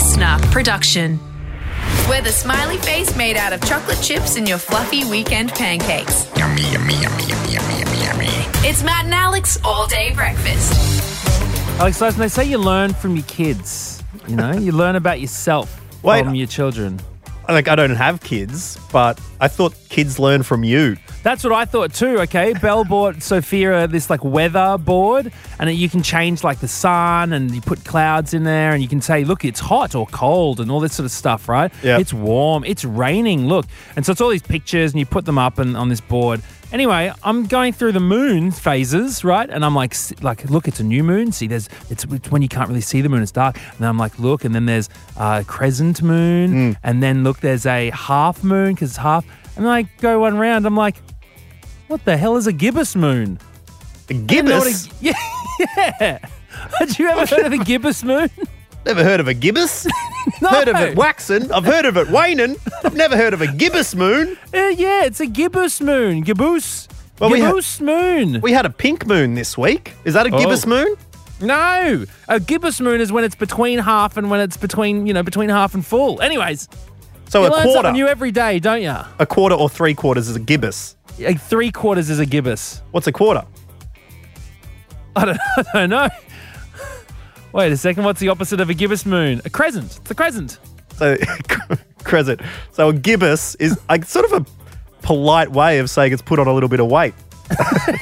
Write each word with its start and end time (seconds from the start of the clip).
LiSTNR 0.00 0.40
production. 0.50 1.20
We're 2.08 2.22
the 2.22 2.32
smiley 2.32 2.78
face 2.78 3.14
made 3.18 3.36
out 3.36 3.52
of 3.52 3.62
chocolate 3.62 4.00
chips 4.00 4.36
and 4.36 4.48
your 4.48 4.56
fluffy 4.56 5.04
weekend 5.04 5.50
pancakes. 5.50 6.26
Yummy, 6.38 6.62
yummy, 6.72 6.94
yummy, 6.94 7.22
yummy, 7.24 7.52
yummy, 7.52 7.78
yummy, 7.80 8.02
yummy. 8.02 8.26
It's 8.66 8.82
Matt 8.82 9.04
and 9.04 9.12
Alex 9.12 9.58
all 9.62 9.86
day 9.86 10.14
breakfast. 10.14 10.72
Alex 11.78 11.98
Dyson, 11.98 12.18
they 12.18 12.28
say 12.28 12.44
you 12.46 12.56
learn 12.56 12.94
from 12.94 13.14
your 13.14 13.26
kids. 13.26 14.02
You 14.26 14.36
know, 14.36 14.52
you 14.52 14.72
learn 14.72 14.96
about 14.96 15.20
yourself 15.20 15.78
Wait. 16.02 16.24
from 16.24 16.34
your 16.34 16.46
children. 16.46 16.98
Like 17.46 17.68
I 17.68 17.74
don't 17.74 17.90
have 17.90 18.22
kids, 18.22 18.78
but 18.90 19.20
I 19.38 19.48
thought 19.48 19.74
kids 19.90 20.18
learn 20.18 20.42
from 20.44 20.64
you. 20.64 20.96
That's 21.22 21.44
what 21.44 21.52
I 21.52 21.66
thought 21.66 21.92
too. 21.92 22.18
Okay, 22.20 22.54
Belle 22.54 22.84
bought 22.84 23.22
Sophia 23.22 23.86
this 23.86 24.08
like 24.08 24.24
weather 24.24 24.78
board, 24.78 25.30
and 25.58 25.68
it- 25.68 25.74
you 25.74 25.88
can 25.88 26.02
change 26.02 26.42
like 26.42 26.60
the 26.60 26.68
sun, 26.68 27.34
and 27.34 27.54
you 27.54 27.60
put 27.60 27.84
clouds 27.84 28.32
in 28.32 28.44
there, 28.44 28.72
and 28.72 28.80
you 28.82 28.88
can 28.88 29.02
say, 29.02 29.24
look, 29.24 29.44
it's 29.44 29.60
hot 29.60 29.94
or 29.94 30.06
cold, 30.06 30.60
and 30.60 30.70
all 30.70 30.80
this 30.80 30.94
sort 30.94 31.04
of 31.04 31.10
stuff, 31.10 31.46
right? 31.48 31.70
Yep. 31.82 32.00
It's 32.00 32.14
warm, 32.14 32.64
it's 32.64 32.84
raining. 32.86 33.48
Look, 33.48 33.66
and 33.96 34.06
so 34.06 34.12
it's 34.12 34.20
all 34.20 34.30
these 34.30 34.42
pictures, 34.42 34.92
and 34.92 34.98
you 34.98 35.04
put 35.04 35.26
them 35.26 35.36
up 35.36 35.58
and 35.58 35.76
on 35.76 35.90
this 35.90 36.00
board. 36.00 36.40
Anyway, 36.72 37.12
I'm 37.24 37.46
going 37.46 37.72
through 37.72 37.92
the 37.92 38.00
moon 38.00 38.52
phases, 38.52 39.24
right? 39.24 39.50
And 39.50 39.64
I'm 39.64 39.74
like, 39.74 39.94
like, 40.22 40.48
look, 40.48 40.68
it's 40.68 40.78
a 40.80 40.84
new 40.84 41.02
moon. 41.02 41.32
See, 41.32 41.48
there's 41.48 41.68
it's, 41.90 42.04
it's 42.04 42.30
when 42.30 42.42
you 42.42 42.48
can't 42.48 42.68
really 42.68 42.80
see 42.80 43.00
the 43.02 43.08
moon; 43.08 43.22
it's 43.22 43.32
dark. 43.32 43.56
And 43.56 43.78
then 43.80 43.88
I'm 43.88 43.98
like, 43.98 44.18
look, 44.18 44.44
and 44.44 44.54
then 44.54 44.66
there's 44.66 44.88
a 45.18 45.44
crescent 45.46 46.00
moon, 46.00 46.50
hmm. 46.52 46.72
and 46.82 47.02
then 47.02 47.24
look, 47.24 47.40
there's 47.40 47.66
a 47.66 47.90
half 47.90 48.42
moon 48.44 48.74
because 48.74 48.90
it's 48.90 48.98
half. 48.98 49.26
And 49.56 49.66
then 49.66 49.72
I 49.72 49.82
go 50.00 50.20
one 50.20 50.38
round. 50.38 50.64
I'm 50.64 50.76
like, 50.76 50.94
what 51.90 52.04
the 52.04 52.16
hell 52.16 52.36
is 52.36 52.46
a 52.46 52.52
gibbous 52.52 52.94
moon? 52.96 53.38
A 54.08 54.14
You 54.14 54.20
know 54.42 54.58
what 54.58 54.64
gibbous? 54.64 54.86
a- 54.86 54.90
yeah, 55.00 55.12
yeah. 56.00 56.18
Had 56.78 56.98
you 56.98 57.08
ever 57.08 57.26
heard 57.26 57.46
of 57.46 57.52
a 57.52 57.64
gibbous 57.64 58.02
moon? 58.04 58.30
Never 58.86 59.04
heard 59.04 59.20
of 59.20 59.28
a 59.28 59.34
gibbous? 59.34 59.86
No. 60.40 60.48
Heard 60.48 60.68
of 60.68 60.76
it 60.76 60.96
waxing. 60.96 61.52
I've 61.52 61.64
heard 61.66 61.84
of 61.84 61.98
it 61.98 62.08
waning. 62.08 62.56
I've 62.82 62.94
never 62.96 63.14
heard 63.14 63.34
of 63.34 63.42
a 63.42 63.46
gibbous 63.46 63.94
moon. 63.94 64.38
Uh, 64.54 64.68
yeah, 64.68 65.04
it's 65.04 65.20
a 65.20 65.26
gibbous 65.26 65.82
moon. 65.82 66.22
Gibbous. 66.22 66.88
Well, 67.18 67.28
we 67.30 67.40
ha- 67.40 67.60
moon. 67.82 68.40
We 68.40 68.52
had 68.52 68.64
a 68.64 68.70
pink 68.70 69.06
moon 69.06 69.34
this 69.34 69.58
week. 69.58 69.92
Is 70.04 70.14
that 70.14 70.24
a 70.26 70.30
gibbous 70.30 70.64
Oh. 70.64 70.68
moon? 70.70 70.96
no, 71.42 72.04
a 72.28 72.40
gibbous 72.40 72.80
moon 72.80 73.00
is 73.02 73.12
when 73.12 73.22
it's 73.24 73.34
between 73.34 73.78
half 73.80 74.16
and 74.16 74.30
when 74.30 74.40
it's 74.40 74.56
between 74.56 75.06
you 75.06 75.12
know 75.12 75.22
between 75.22 75.50
half 75.50 75.74
and 75.74 75.84
full. 75.84 76.20
Anyways, 76.22 76.66
So 77.28 77.42
you 77.42 77.48
a 77.48 77.50
learn 77.50 77.62
quarter, 77.62 77.76
something 77.76 77.92
new 77.94 78.08
every 78.08 78.30
day, 78.30 78.58
don't 78.60 78.80
you? 78.82 78.96
a 79.18 79.26
quarter 79.26 79.54
or 79.54 79.68
three 79.68 79.92
quarters 79.94 80.28
is 80.28 80.36
a 80.36 80.40
gibbous. 80.40 80.96
Like 81.20 81.40
three 81.40 81.70
quarters 81.70 82.10
is 82.10 82.18
a 82.18 82.26
gibbous. 82.26 82.82
What's 82.90 83.06
a 83.06 83.12
quarter? 83.12 83.44
I 85.16 85.24
don't, 85.24 85.38
I 85.56 85.62
don't 85.74 85.90
know. 85.90 86.08
Wait 87.52 87.72
a 87.72 87.76
second. 87.76 88.04
What's 88.04 88.20
the 88.20 88.28
opposite 88.28 88.60
of 88.60 88.70
a 88.70 88.74
gibbous 88.74 89.04
moon? 89.04 89.40
A 89.44 89.50
crescent. 89.50 89.98
It's 90.00 90.10
a 90.10 90.14
crescent. 90.14 90.58
So 90.96 91.16
crescent. 92.04 92.40
So 92.72 92.90
a 92.90 92.92
gibbous 92.92 93.54
is 93.56 93.78
like 93.88 94.04
sort 94.04 94.30
of 94.30 94.42
a 94.42 94.46
polite 95.02 95.50
way 95.50 95.78
of 95.78 95.90
saying 95.90 96.12
it's 96.12 96.22
put 96.22 96.38
on 96.38 96.46
a 96.46 96.52
little 96.52 96.68
bit 96.68 96.80
of 96.80 96.86
weight. 96.90 97.14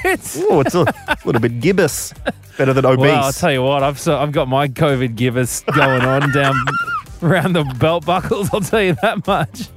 It's. 0.04 0.38
Oh, 0.50 0.60
it's 0.60 0.74
a, 0.74 0.84
it's 1.08 1.24
a 1.24 1.26
little 1.26 1.40
bit 1.40 1.60
gibbous. 1.60 2.12
Better 2.58 2.74
than 2.74 2.84
obese. 2.84 3.02
Well, 3.02 3.24
I'll 3.24 3.32
tell 3.32 3.52
you 3.52 3.62
what, 3.62 3.82
I've 3.82 3.98
so, 3.98 4.18
I've 4.18 4.32
got 4.32 4.48
my 4.48 4.68
COVID 4.68 5.14
givers 5.14 5.62
going 5.62 6.02
on 6.02 6.32
down 6.32 6.54
around 7.22 7.52
the 7.54 7.64
belt 7.78 8.04
buckles. 8.04 8.50
I'll 8.52 8.60
tell 8.60 8.82
you 8.82 8.96
that 9.00 9.26
much. 9.26 9.68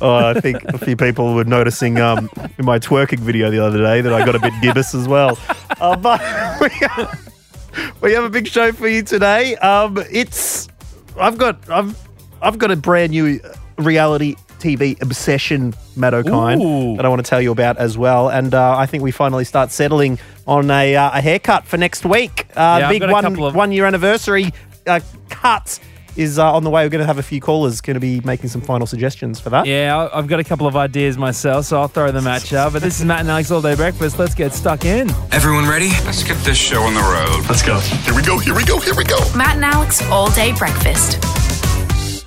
Oh, 0.00 0.16
I 0.16 0.40
think 0.40 0.64
a 0.64 0.78
few 0.78 0.96
people 0.96 1.34
were 1.34 1.44
noticing 1.44 1.98
um, 2.00 2.30
in 2.58 2.64
my 2.64 2.78
twerking 2.78 3.20
video 3.20 3.50
the 3.50 3.64
other 3.64 3.78
day 3.78 4.00
that 4.00 4.12
I 4.12 4.24
got 4.24 4.34
a 4.34 4.38
bit 4.38 4.52
gibbous 4.62 4.94
as 4.94 5.08
well. 5.08 5.38
Uh, 5.80 5.96
but 5.96 6.20
we 6.60 6.68
have, 6.86 7.32
we 8.00 8.12
have 8.12 8.24
a 8.24 8.30
big 8.30 8.46
show 8.48 8.72
for 8.72 8.88
you 8.88 9.02
today. 9.02 9.56
Um, 9.56 10.02
it's 10.10 10.68
I've 11.18 11.38
got 11.38 11.68
I've 11.70 11.96
I've 12.42 12.58
got 12.58 12.70
a 12.70 12.76
brand 12.76 13.12
new 13.12 13.40
reality 13.78 14.36
TV 14.58 15.00
obsession, 15.02 15.74
Matt 15.94 16.14
O'Kine, 16.14 16.60
Ooh. 16.60 16.96
that 16.96 17.04
I 17.04 17.08
want 17.08 17.24
to 17.24 17.28
tell 17.28 17.40
you 17.40 17.52
about 17.52 17.76
as 17.76 17.98
well. 17.98 18.30
And 18.30 18.54
uh, 18.54 18.76
I 18.76 18.86
think 18.86 19.02
we 19.02 19.10
finally 19.10 19.44
start 19.44 19.70
settling 19.70 20.18
on 20.46 20.70
a, 20.70 20.96
uh, 20.96 21.18
a 21.18 21.20
haircut 21.20 21.66
for 21.66 21.76
next 21.76 22.04
week. 22.04 22.46
Uh, 22.56 22.60
I've 22.60 22.90
big 22.90 23.02
one 23.10 23.54
one 23.54 23.72
year 23.72 23.84
anniversary 23.84 24.52
uh, 24.86 25.00
cut 25.28 25.78
is 26.16 26.38
uh, 26.38 26.52
on 26.52 26.64
the 26.64 26.70
way. 26.70 26.84
We're 26.84 26.90
going 26.90 27.00
to 27.00 27.06
have 27.06 27.18
a 27.18 27.22
few 27.22 27.40
callers 27.40 27.80
going 27.80 27.94
to 27.94 28.00
be 28.00 28.20
making 28.20 28.48
some 28.50 28.60
final 28.60 28.86
suggestions 28.86 29.40
for 29.40 29.50
that. 29.50 29.66
Yeah, 29.66 29.96
I- 29.96 30.18
I've 30.18 30.26
got 30.26 30.40
a 30.40 30.44
couple 30.44 30.66
of 30.66 30.76
ideas 30.76 31.16
myself, 31.18 31.64
so 31.66 31.80
I'll 31.80 31.88
throw 31.88 32.10
them 32.12 32.26
at 32.26 32.50
you. 32.50 32.58
But 32.72 32.82
this 32.82 32.98
is 32.98 33.04
Matt 33.04 33.20
and 33.20 33.30
Alex 33.30 33.50
All 33.50 33.62
Day 33.62 33.74
Breakfast. 33.74 34.18
Let's 34.18 34.34
get 34.34 34.52
stuck 34.52 34.84
in. 34.84 35.10
Everyone 35.32 35.68
ready? 35.68 35.88
Let's 36.04 36.22
get 36.22 36.36
this 36.44 36.56
show 36.58 36.82
on 36.82 36.94
the 36.94 37.00
road. 37.00 37.48
Let's 37.48 37.62
go. 37.62 37.78
Here 37.80 38.14
we 38.14 38.22
go. 38.22 38.38
Here 38.38 38.54
we 38.54 38.64
go. 38.64 38.78
Here 38.80 38.94
we 38.94 39.04
go. 39.04 39.18
Matt 39.36 39.56
and 39.56 39.64
Alex 39.64 40.02
all 40.10 40.30
day 40.30 40.52
breakfast. 40.56 41.18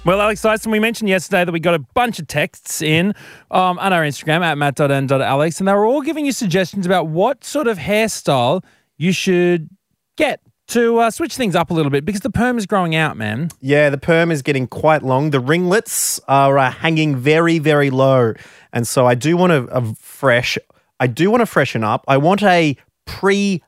Well, 0.06 0.22
Alex 0.22 0.42
Dyson, 0.42 0.72
we 0.72 0.80
mentioned 0.80 1.10
yesterday 1.10 1.44
that 1.44 1.52
we 1.52 1.60
got 1.60 1.74
a 1.74 1.80
bunch 1.80 2.18
of 2.20 2.28
texts 2.28 2.82
in 2.82 3.14
um, 3.52 3.78
on 3.78 3.92
our 3.92 4.04
Instagram 4.04 4.40
at 4.42 4.58
matt.n.alex, 4.58 5.60
and 5.60 5.68
they 5.68 5.74
were 5.74 5.86
all 5.86 6.02
giving 6.02 6.26
you 6.26 6.32
suggestions 6.32 6.86
about 6.86 7.08
what 7.08 7.44
sort 7.44 7.68
of 7.68 7.78
hairstyle 7.78 8.64
you 8.98 9.12
should 9.12 9.70
get 10.16 10.40
to 10.68 11.00
uh, 11.00 11.12
switch 11.12 11.36
things 11.36 11.56
up 11.56 11.72
a 11.72 11.74
little 11.74 11.90
bit 11.90 12.06
because 12.06 12.22
the 12.22 12.30
perm 12.30 12.58
is 12.58 12.66
growing 12.66 12.96
out, 12.96 13.18
man. 13.18 13.50
Yeah, 13.62 13.90
the 13.90 13.98
perm 13.98 14.32
is 14.32 14.42
getting 14.42 14.68
quite 14.68 15.02
long. 15.04 15.32
The 15.32 15.40
ringlets 15.40 16.20
are 16.28 16.58
uh, 16.58 16.72
hanging 16.72 17.16
very, 17.16 17.60
very 17.60 17.90
low. 17.90 18.34
And 18.74 18.88
so 18.88 19.06
I 19.06 19.16
do 19.16 19.38
want 19.38 19.52
to 19.52 19.68
uh, 19.74 19.94
fresh, 19.98 20.58
I 21.00 21.08
do 21.08 21.32
want 21.32 21.42
to 21.42 21.46
freshen 21.46 21.84
up. 21.84 22.04
I 22.08 22.18
want 22.18 22.44
a 22.44 22.76
pre 23.06 23.64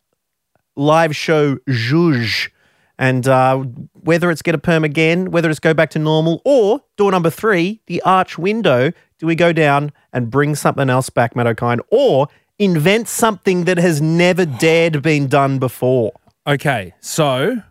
live 0.76 1.16
show 1.16 1.56
zhuzh. 1.70 2.50
And 2.98 3.28
uh, 3.30 3.60
whether 3.94 4.30
it's 4.30 4.42
get 4.42 4.56
a 4.56 4.60
perm 4.60 4.84
again, 4.84 5.32
whether 5.32 5.50
it's 5.50 5.60
go 5.60 5.74
back 5.74 5.90
to 5.92 6.00
normal, 6.00 6.42
or 6.44 6.82
door 6.98 7.12
number 7.12 7.30
three, 7.30 7.82
the 7.88 8.02
arch 8.02 8.38
window, 8.38 8.92
do 9.20 9.26
we 9.26 9.36
go 9.36 9.54
down 9.54 9.94
and 10.12 10.30
bring 10.30 10.54
something 10.54 10.90
else 10.90 11.10
back, 11.10 11.34
Matt 11.34 11.62
or 11.92 12.28
invent 12.58 13.08
something 13.08 13.64
that 13.64 13.78
has 13.78 14.02
never 14.02 14.46
dared 14.46 15.02
been 15.02 15.28
done 15.28 15.60
before? 15.60 16.12
Okay, 16.50 16.96
so 17.00 17.62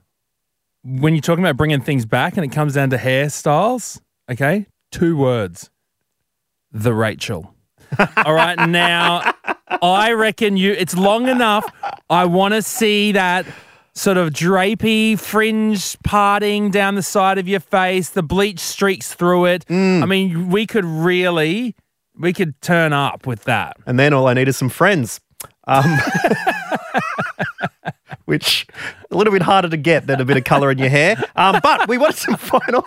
when 0.84 1.12
you're 1.12 1.20
talking 1.20 1.42
about 1.42 1.56
bringing 1.56 1.80
things 1.80 2.06
back 2.06 2.36
and 2.36 2.44
it 2.44 2.52
comes 2.54 2.74
down 2.74 2.90
to 2.90 2.96
hairstyles, 2.96 4.00
okay, 4.30 4.66
two 4.92 5.16
words 5.16 5.68
the 6.70 6.94
Rachel. 6.94 7.56
All 8.24 8.34
right, 8.34 8.68
now 8.68 9.34
I 9.82 10.12
reckon 10.12 10.56
you, 10.56 10.74
it's 10.74 10.96
long 10.96 11.26
enough. 11.26 11.64
I 12.08 12.26
want 12.26 12.54
to 12.54 12.62
see 12.62 13.10
that 13.12 13.46
sort 13.94 14.16
of 14.16 14.30
drapey 14.30 15.18
fringe 15.18 16.00
parting 16.04 16.70
down 16.70 16.94
the 16.94 17.02
side 17.02 17.38
of 17.38 17.48
your 17.48 17.58
face, 17.58 18.10
the 18.10 18.22
bleach 18.22 18.60
streaks 18.60 19.12
through 19.12 19.46
it. 19.46 19.64
I 20.04 20.06
mean, 20.06 20.50
we 20.50 20.68
could 20.68 20.84
really, 20.84 21.74
we 22.16 22.32
could 22.32 22.60
turn 22.60 22.92
up 22.92 23.26
with 23.26 23.42
that. 23.44 23.76
And 23.86 23.98
then 23.98 24.12
all 24.12 24.28
I 24.28 24.34
need 24.34 24.46
is 24.46 24.56
some 24.56 24.68
friends. 24.68 25.20
Um, 25.66 25.98
which 28.28 28.66
a 29.10 29.16
little 29.16 29.32
bit 29.32 29.40
harder 29.40 29.70
to 29.70 29.76
get 29.78 30.06
than 30.06 30.20
a 30.20 30.24
bit 30.24 30.36
of 30.36 30.44
color 30.44 30.70
in 30.70 30.76
your 30.76 30.90
hair. 30.90 31.16
Um, 31.34 31.60
but 31.62 31.88
we 31.88 31.96
want 31.96 32.14
some 32.14 32.36
final 32.36 32.86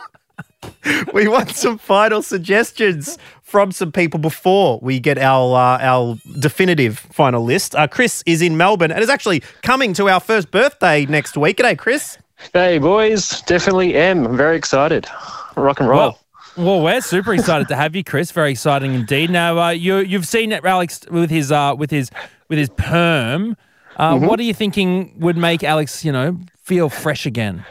we 1.14 1.28
want 1.28 1.50
some 1.50 1.80
final 1.80 2.22
suggestions 2.22 3.18
from 3.42 3.72
some 3.72 3.92
people 3.92 4.20
before 4.20 4.80
we 4.84 5.00
get 5.00 5.18
our 5.18 5.56
uh, 5.56 5.80
our 5.82 6.18
definitive 6.38 7.00
final 7.00 7.44
list. 7.44 7.76
Uh, 7.76 7.88
Chris 7.88 8.22
is 8.28 8.44
in 8.44 8.56
Melbourne 8.56 8.92
and 8.92 9.02
is 9.02 9.10
actually 9.10 9.42
coming 9.64 9.94
to 9.94 10.10
our 10.10 10.20
first 10.20 10.52
birthday 10.52 11.08
next 11.08 11.36
week. 11.36 11.58
G'day, 11.58 11.76
Chris. 11.76 12.20
Hey, 12.54 12.78
boys, 12.78 13.42
definitely 13.42 13.96
am. 13.96 14.28
I'm 14.28 14.38
very 14.38 14.58
excited. 14.58 15.08
Rock 15.56 15.80
and 15.80 15.90
roll. 15.90 16.00
Well, 16.00 16.20
well, 16.56 16.84
we're 16.84 17.02
super 17.02 17.34
excited 17.34 17.68
to 17.70 17.76
have 17.76 17.96
you, 17.96 18.04
Chris. 18.04 18.30
Very 18.30 18.52
exciting 18.52 18.94
indeed. 18.94 19.32
Now, 19.32 19.58
uh, 19.58 19.70
you 19.70 19.98
you've 19.98 20.28
seen 20.28 20.54
Alex 20.54 21.02
with 21.10 21.32
his 21.32 21.52
uh, 21.52 21.74
with 21.76 21.90
his 21.90 22.12
with 22.48 22.60
his 22.60 22.70
perm. 22.70 23.58
Uh, 23.98 24.18
What 24.20 24.40
are 24.40 24.44
you 24.44 24.54
thinking 24.54 25.14
would 25.20 25.38
make 25.38 25.64
Alex, 25.64 26.04
you 26.06 26.12
know, 26.12 26.38
feel 26.64 26.90
fresh 26.90 27.26
again? 27.26 27.66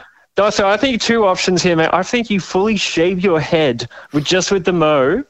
So 0.49 0.67
I 0.67 0.75
think 0.75 0.99
two 0.99 1.25
options 1.25 1.61
here, 1.61 1.75
mate. 1.75 1.89
I 1.93 2.01
think 2.01 2.31
you 2.31 2.39
fully 2.39 2.75
shave 2.75 3.19
your 3.19 3.39
head 3.39 3.87
with 4.11 4.23
just 4.23 4.51
with 4.51 4.65
the 4.65 4.73
mo, 4.73 5.23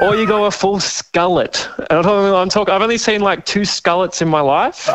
or 0.00 0.16
you 0.16 0.26
go 0.26 0.44
a 0.44 0.50
full 0.50 0.76
skullet. 0.76 1.66
And 1.90 1.98
I'm 1.98 2.02
talking, 2.02 2.34
I'm 2.34 2.48
talking. 2.48 2.74
I've 2.74 2.82
only 2.82 2.98
seen 2.98 3.20
like 3.20 3.44
two 3.44 3.62
skullets 3.62 4.22
in 4.22 4.28
my 4.28 4.40
life. 4.40 4.88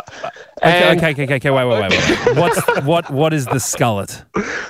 Okay, 0.63 0.91
okay, 0.91 1.11
okay, 1.11 1.23
okay, 1.23 1.35
okay. 1.35 1.49
Wait, 1.49 1.65
wait, 1.65 1.81
wait, 1.81 1.91
wait. 1.91 2.37
What's 2.37 2.85
what? 2.85 3.09
What 3.09 3.33
is 3.33 3.45
the 3.45 3.59
skullet? 3.59 4.23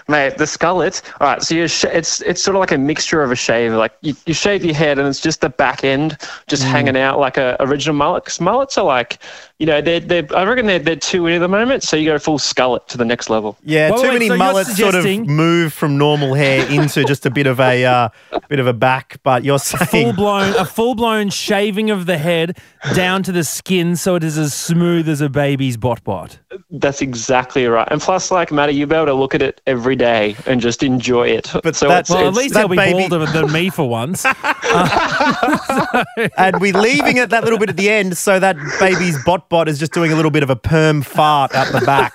Mate, 0.08 0.38
the 0.38 0.46
skullet. 0.46 1.02
All 1.22 1.28
right, 1.28 1.42
so 1.42 1.56
you 1.56 1.68
sh- 1.68 1.86
it's 1.86 2.22
it's 2.22 2.42
sort 2.42 2.56
of 2.56 2.62
like 2.62 2.72
a 2.72 2.78
mixture 2.78 3.22
of 3.22 3.32
a 3.32 3.36
shave. 3.36 3.74
Like 3.74 3.94
you, 4.02 4.16
you 4.26 4.34
shave 4.34 4.66
your 4.66 4.76
head, 4.76 4.98
and 4.98 5.08
it's 5.08 5.20
just 5.20 5.42
the 5.42 5.50
back 5.50 5.84
end 5.84 6.18
just 6.48 6.64
hanging 6.64 6.98
out 6.98 7.20
like 7.20 7.38
a 7.38 7.56
original 7.60 7.96
mullet. 7.96 8.26
Cause 8.26 8.40
mullets 8.40 8.78
are 8.78 8.86
like 8.86 9.20
you 9.64 9.68
know, 9.68 9.80
they're, 9.80 10.02
they're, 10.02 10.28
I 10.36 10.44
reckon 10.44 10.66
they're, 10.66 10.80
they're 10.80 10.98
two 10.98 11.26
in 11.26 11.34
at 11.36 11.40
the 11.40 11.48
moment. 11.48 11.84
So 11.84 11.96
you 11.96 12.06
go 12.06 12.20
full 12.20 12.38
skullet 12.38 12.88
to 12.88 12.98
the 12.98 13.06
next 13.06 13.30
level. 13.30 13.58
Yeah, 13.64 13.92
Wait, 13.92 14.02
too 14.02 14.08
wait, 14.10 14.14
many 14.14 14.28
so 14.28 14.34
you're 14.34 14.44
mullets 14.44 14.78
sort 14.78 14.96
of 14.96 15.06
move 15.28 15.72
from 15.72 15.98
normal 15.98 16.34
hair 16.34 16.70
into 16.70 17.06
just 17.06 17.26
a 17.26 17.30
bit 17.30 17.48
of 17.48 17.62
a 17.62 17.86
uh, 17.86 18.10
bit 18.50 18.60
of 18.60 18.68
a 18.68 18.74
back. 18.74 19.22
But 19.24 19.46
you're 19.46 19.60
full 19.60 19.88
saying 19.88 20.16
blown 20.24 20.56
a 20.56 20.64
full 20.64 20.96
blown 20.96 21.30
shaving 21.30 21.92
of 21.92 22.06
the 22.06 22.18
head 22.18 22.58
down 22.96 23.22
to 23.24 23.32
the 23.34 23.44
skin 23.44 23.98
so 23.98 24.16
it 24.16 24.24
is 24.24 24.38
as 24.38 24.54
smooth 24.54 25.10
as 25.10 25.20
a 25.20 25.28
baby's 25.28 25.76
bot 25.76 26.02
bot. 26.06 26.40
That's 26.72 27.02
exactly 27.02 27.66
right. 27.68 27.86
And 27.92 28.00
plus, 28.00 28.32
like, 28.32 28.50
Matty, 28.52 28.74
you'll 28.74 28.88
be 28.88 28.96
able 28.96 29.08
to 29.08 29.14
look 29.14 29.36
at 29.36 29.42
it 29.42 29.60
every 29.68 29.98
day 29.98 30.36
and 30.46 30.62
just 30.62 30.82
enjoy 30.82 31.28
it. 31.28 31.52
But 31.62 31.76
so 31.76 31.90
that's- 31.90 32.10
it's, 32.10 32.10
Well, 32.12 32.28
at 32.28 32.34
least 32.34 32.54
that 32.54 32.62
they'll 32.62 32.68
be 32.70 32.78
baby- 32.78 33.10
balder 33.10 33.26
than 33.32 33.52
me 33.52 33.70
for 33.70 33.90
once. 33.90 34.26
and 36.38 36.60
we're 36.62 36.74
leaving 36.74 37.18
it 37.18 37.30
that 37.30 37.44
little 37.44 37.60
bit 37.60 37.70
at 37.70 37.78
the 37.78 37.90
end 37.90 38.18
so 38.18 38.40
that 38.40 38.56
baby's 38.80 39.22
bot 39.26 39.50
bot 39.50 39.68
is 39.68 39.78
just 39.78 39.92
doing 39.92 40.14
a 40.14 40.16
little 40.16 40.32
bit 40.32 40.44
of 40.44 40.50
a 40.50 40.56
perm 40.56 41.02
fart 41.02 41.54
out 41.54 41.72
the 41.74 41.82
back. 41.86 42.14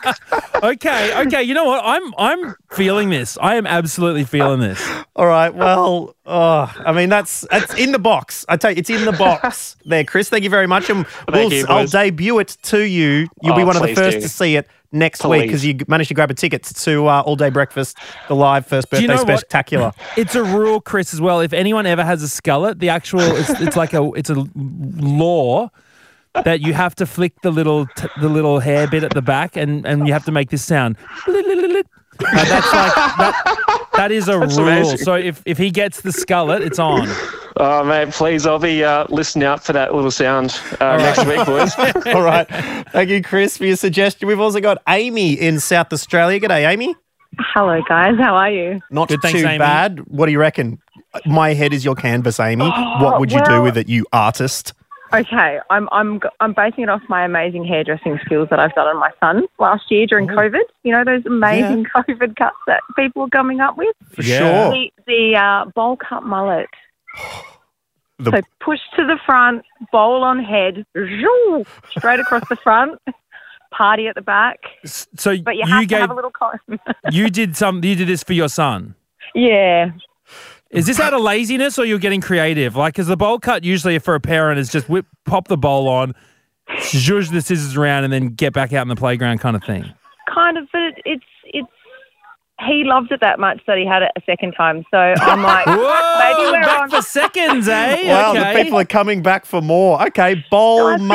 Okay, 0.62 1.26
okay. 1.26 1.42
You 1.42 1.54
know 1.54 1.64
what? 1.64 1.82
I'm 1.84 2.14
I'm 2.18 2.54
feeling 2.70 3.10
this. 3.10 3.38
I 3.40 3.56
am 3.56 3.66
absolutely 3.66 4.24
feeling 4.24 4.60
this. 4.60 4.84
All 5.14 5.26
right. 5.26 5.54
Well, 5.54 6.16
oh, 6.26 6.74
I 6.84 6.92
mean 6.92 7.08
that's 7.08 7.46
that's 7.50 7.74
in 7.74 7.92
the 7.92 7.98
box. 7.98 8.44
I 8.48 8.56
tell 8.56 8.70
you, 8.70 8.76
it's 8.78 8.90
in 8.90 9.04
the 9.04 9.12
box 9.12 9.76
there, 9.84 10.04
Chris. 10.04 10.28
Thank 10.28 10.44
you 10.44 10.50
very 10.50 10.66
much, 10.66 10.90
and 10.90 11.06
we'll, 11.32 11.52
you, 11.52 11.66
I'll 11.68 11.86
debut 11.86 12.38
it 12.38 12.56
to 12.64 12.80
you. 12.80 13.28
You'll 13.42 13.56
be 13.56 13.64
one 13.64 13.76
of 13.76 13.82
the 13.82 13.94
first 13.94 14.16
do. 14.16 14.20
to 14.22 14.28
see 14.28 14.56
it 14.56 14.68
next 14.90 15.24
week 15.24 15.42
because 15.42 15.64
you 15.64 15.78
managed 15.86 16.08
to 16.08 16.14
grab 16.14 16.30
a 16.30 16.34
ticket 16.34 16.62
to 16.64 17.06
uh, 17.06 17.22
all 17.22 17.36
day 17.36 17.50
breakfast, 17.50 17.98
the 18.28 18.34
live 18.34 18.66
first 18.66 18.88
you 18.92 18.98
birthday 18.98 19.06
know 19.06 19.24
what? 19.24 19.40
spectacular. 19.40 19.92
It's 20.16 20.34
a 20.34 20.42
rule, 20.42 20.80
Chris, 20.80 21.12
as 21.12 21.20
well. 21.20 21.40
If 21.40 21.52
anyone 21.52 21.86
ever 21.86 22.04
has 22.04 22.22
a 22.22 22.26
skullet, 22.26 22.78
the 22.78 22.88
actual 22.88 23.20
it's, 23.20 23.50
it's 23.60 23.76
like 23.76 23.92
a 23.92 24.10
it's 24.12 24.30
a 24.30 24.44
law 24.54 25.70
that 26.44 26.60
you 26.60 26.72
have 26.74 26.94
to 26.96 27.06
flick 27.06 27.40
the 27.42 27.50
little 27.50 27.86
t- 27.96 28.08
the 28.20 28.28
little 28.28 28.58
hair 28.60 28.86
bit 28.86 29.04
at 29.04 29.14
the 29.14 29.22
back, 29.22 29.56
and 29.56 29.86
and 29.86 30.06
you 30.06 30.12
have 30.12 30.24
to 30.24 30.32
make 30.32 30.50
this 30.50 30.64
sound. 30.64 30.96
That's 32.20 32.72
like 32.72 32.94
that, 32.94 33.88
that 33.94 34.12
is 34.12 34.28
a 34.28 34.38
rule. 34.38 34.58
amazing. 34.58 34.98
So 34.98 35.14
if 35.14 35.42
if 35.46 35.58
he 35.58 35.70
gets 35.70 36.00
the 36.00 36.10
skullet, 36.10 36.60
it's 36.60 36.78
on. 36.78 37.06
oh, 37.56 37.84
mate, 37.84 38.10
please, 38.10 38.46
I'll 38.46 38.58
be 38.58 38.82
uh, 38.82 39.06
listening 39.08 39.44
out 39.46 39.62
for 39.62 39.72
that 39.72 39.94
little 39.94 40.10
sound 40.10 40.60
uh, 40.80 40.96
next 40.96 41.24
week, 41.26 41.44
boys. 41.46 41.74
all 42.14 42.22
right. 42.22 42.46
Thank 42.92 43.10
you, 43.10 43.22
Chris, 43.22 43.56
for 43.56 43.66
your 43.66 43.76
suggestion. 43.76 44.26
We've 44.28 44.40
also 44.40 44.60
got 44.60 44.82
Amy 44.88 45.34
in 45.34 45.60
South 45.60 45.92
Australia. 45.92 46.40
G'day, 46.40 46.68
Amy. 46.68 46.94
Hello, 47.54 47.80
guys. 47.88 48.16
How 48.18 48.34
are 48.34 48.50
you? 48.50 48.80
Not 48.90 49.08
Good, 49.08 49.20
thanks, 49.22 49.40
too 49.40 49.46
Amy. 49.46 49.58
bad. 49.58 50.00
What 50.08 50.26
do 50.26 50.32
you 50.32 50.40
reckon? 50.40 50.78
My 51.24 51.54
head 51.54 51.72
is 51.72 51.84
your 51.84 51.94
canvas, 51.94 52.40
Amy. 52.40 52.68
what 53.00 53.20
would 53.20 53.30
you 53.30 53.44
do 53.44 53.62
with 53.62 53.76
it, 53.76 53.88
you 53.88 54.06
artist? 54.12 54.72
Okay, 55.12 55.58
I'm 55.70 55.88
I'm 55.90 56.20
g- 56.20 56.28
I'm 56.40 56.52
basing 56.52 56.84
it 56.84 56.88
off 56.90 57.00
my 57.08 57.24
amazing 57.24 57.64
hairdressing 57.64 58.18
skills 58.24 58.48
that 58.50 58.58
I've 58.58 58.74
done 58.74 58.86
on 58.88 58.98
my 58.98 59.10
son 59.20 59.46
last 59.58 59.90
year 59.90 60.06
during 60.06 60.26
COVID. 60.28 60.60
You 60.82 60.92
know 60.92 61.04
those 61.04 61.24
amazing 61.24 61.86
COVID 61.96 62.36
cuts 62.36 62.56
that 62.66 62.82
people 62.96 63.22
are 63.22 63.28
coming 63.30 63.60
up 63.60 63.76
with. 63.78 63.94
For 64.12 64.22
Yeah. 64.22 64.38
sure. 64.38 64.70
The 64.72 64.90
the 65.06 65.36
uh, 65.36 65.70
bowl 65.74 65.96
cut 65.96 66.22
mullet. 66.24 66.68
The- 68.20 68.32
so 68.32 68.40
push 68.58 68.80
to 68.96 69.06
the 69.06 69.16
front, 69.24 69.64
bowl 69.92 70.24
on 70.24 70.42
head, 70.42 70.84
zhoo, 70.96 71.64
straight 71.96 72.18
across 72.18 72.42
the 72.48 72.56
front, 72.56 73.00
party 73.70 74.08
at 74.08 74.16
the 74.16 74.22
back. 74.22 74.58
So 74.84 75.36
But 75.38 75.54
you 75.54 75.62
you, 75.64 75.70
have 75.70 75.80
to 75.82 75.86
gave 75.86 76.00
have 76.00 76.10
a 76.10 76.14
little 76.14 76.32
comb. 76.32 76.58
you 77.12 77.30
did 77.30 77.56
some 77.56 77.76
you 77.84 77.94
did 77.94 78.08
this 78.08 78.24
for 78.24 78.32
your 78.32 78.48
son. 78.48 78.96
yeah. 79.36 79.90
Is 80.70 80.86
this 80.86 81.00
out 81.00 81.14
of 81.14 81.22
laziness 81.22 81.78
or 81.78 81.84
you're 81.86 81.98
getting 81.98 82.20
creative? 82.20 82.76
Like, 82.76 82.94
because 82.94 83.06
the 83.06 83.16
bowl 83.16 83.38
cut 83.38 83.64
usually 83.64 83.98
for 83.98 84.14
a 84.14 84.20
parent 84.20 84.58
is 84.60 84.70
just 84.70 84.88
whip, 84.88 85.06
pop 85.24 85.48
the 85.48 85.56
bowl 85.56 85.88
on, 85.88 86.14
zhuzh 86.70 87.30
the 87.30 87.40
scissors 87.40 87.76
around, 87.76 88.04
and 88.04 88.12
then 88.12 88.28
get 88.34 88.52
back 88.52 88.72
out 88.72 88.82
in 88.82 88.88
the 88.88 88.96
playground 88.96 89.38
kind 89.38 89.56
of 89.56 89.64
thing. 89.64 89.90
kind 90.32 90.58
of, 90.58 90.68
but 90.72 90.82
it, 90.82 90.94
it's 91.06 91.24
it's 91.44 91.68
he 92.66 92.82
loved 92.84 93.12
it 93.12 93.20
that 93.20 93.38
much 93.38 93.60
that 93.66 93.78
he 93.78 93.86
had 93.86 94.02
it 94.02 94.10
a 94.16 94.20
second 94.26 94.52
time. 94.52 94.84
So 94.90 94.98
I'm 94.98 95.42
like, 95.42 95.64
Whoa, 95.66 96.18
maybe 96.18 96.50
we're 96.50 96.60
back 96.62 96.80
on. 96.82 96.90
for 96.90 97.02
seconds, 97.02 97.68
eh? 97.68 98.08
Wow, 98.08 98.32
okay. 98.32 98.52
the 98.52 98.62
people 98.64 98.78
are 98.80 98.84
coming 98.84 99.22
back 99.22 99.46
for 99.46 99.62
more. 99.62 100.04
Okay, 100.08 100.44
bowl 100.50 100.88
I 100.88 100.96
think- 100.98 101.08